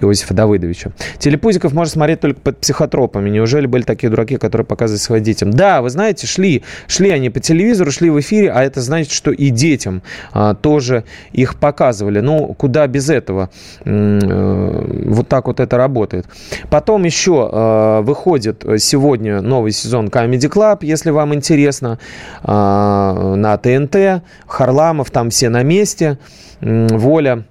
[0.00, 0.92] Иосифа Давыдовича.
[1.18, 3.30] Телепузиков можно смотреть только под психотропами.
[3.30, 5.50] Неужели были такие дураки, которые показывают своим детям?
[5.50, 9.30] Да, вы знаете, шли, шли они по телевизору, шли в эфире, а это значит, что
[9.30, 10.02] и детям
[10.32, 12.20] а, тоже их показывали.
[12.20, 13.50] Ну, куда без этого?
[13.84, 16.26] Э, вот так вот это работает.
[16.70, 21.98] Потом еще а, выходит сегодня новый сезон Comedy Club, если вам интересно,
[22.42, 24.22] а, на ТНТ.
[24.46, 26.18] Харламов там все на месте.
[27.00, 27.44] Воля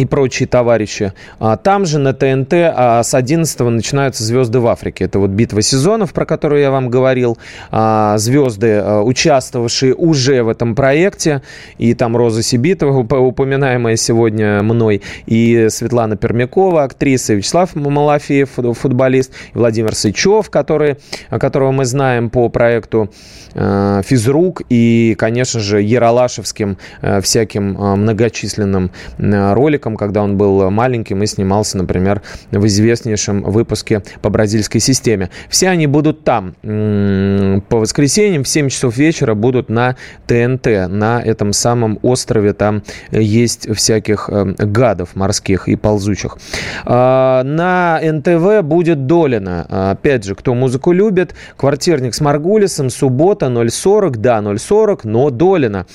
[0.00, 1.12] и прочие товарищи.
[1.38, 5.04] А там же на ТНТ а с 11 начинаются «Звезды в Африке».
[5.04, 7.36] Это вот битва сезонов, про которую я вам говорил.
[7.70, 11.42] А, звезды, а, участвовавшие уже в этом проекте.
[11.78, 19.32] И там Роза Сибитова, упоминаемая сегодня мной, и Светлана Пермякова, актриса, и Вячеслав Малафеев, футболист,
[19.54, 20.96] и Владимир Сычев, который,
[21.28, 23.10] которого мы знаем по проекту
[23.54, 31.22] а, «Физрук», и, конечно же, Яралашевским а, всяким многочисленным роликам роликом, когда он был маленьким
[31.22, 35.30] и снимался, например, в известнейшем выпуске по бразильской системе.
[35.48, 36.54] Все они будут там.
[36.62, 42.52] По воскресеньям в 7 часов вечера будут на ТНТ, на этом самом острове.
[42.52, 46.36] Там есть всяких э, гадов морских и ползучих.
[46.84, 49.90] А, на НТВ будет Долина.
[49.90, 55.86] Опять же, кто музыку любит, квартирник с Маргулисом, суббота 0.40, да, 0.40, но Долина.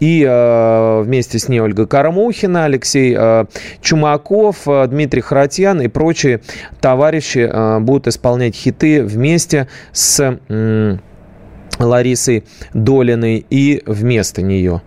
[0.00, 3.43] И э, вместе с ней Ольга Карамухина, Алексей э,
[3.80, 6.40] Чумаков, э, Дмитрий Харатьян и прочие
[6.80, 10.38] товарищи э, будут исполнять хиты вместе с
[11.78, 14.82] Ларисой Долиной и вместо нее.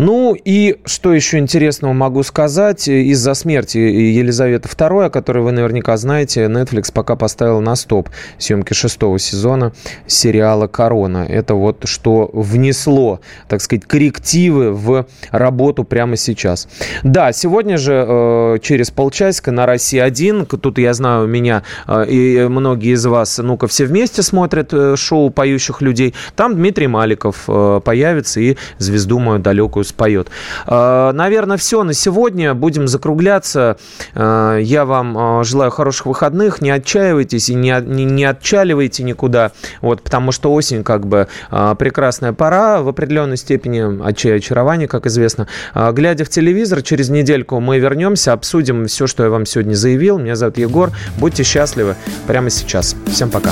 [0.00, 2.86] Ну и что еще интересного могу сказать?
[2.86, 8.74] Из-за смерти Елизаветы II, о которой вы наверняка знаете, Netflix пока поставил на стоп съемки
[8.74, 9.72] шестого сезона
[10.06, 11.26] сериала «Корона».
[11.28, 16.68] Это вот что внесло, так сказать, коррективы в работу прямо сейчас.
[17.02, 22.92] Да, сегодня же э, через полчасика на «Россия-1», тут я знаю, меня э, и многие
[22.92, 27.48] из вас, ну-ка, все вместе смотрят э, шоу «Поющих людей», там Дмитрий Маликов
[27.84, 30.28] появится и звезду мою далекую споет.
[30.66, 32.54] А, наверное, все на сегодня.
[32.54, 33.76] Будем закругляться.
[34.14, 36.60] А, я вам а, желаю хороших выходных.
[36.60, 39.52] Не отчаивайтесь и не, не, отчаливайте никуда.
[39.80, 45.48] Вот, потому что осень как бы прекрасная пора в определенной степени отчая очарования, как известно.
[45.74, 50.18] Глядя в телевизор, через недельку мы вернемся, обсудим все, что я вам сегодня заявил.
[50.18, 50.90] Меня зовут Егор.
[51.18, 52.96] Будьте счастливы прямо сейчас.
[53.06, 53.50] Всем пока.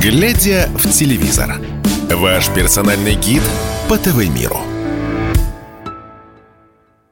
[0.00, 1.58] Глядя в телевизор.
[2.10, 3.42] Ваш персональный гид
[3.88, 4.75] по ТВ-миру.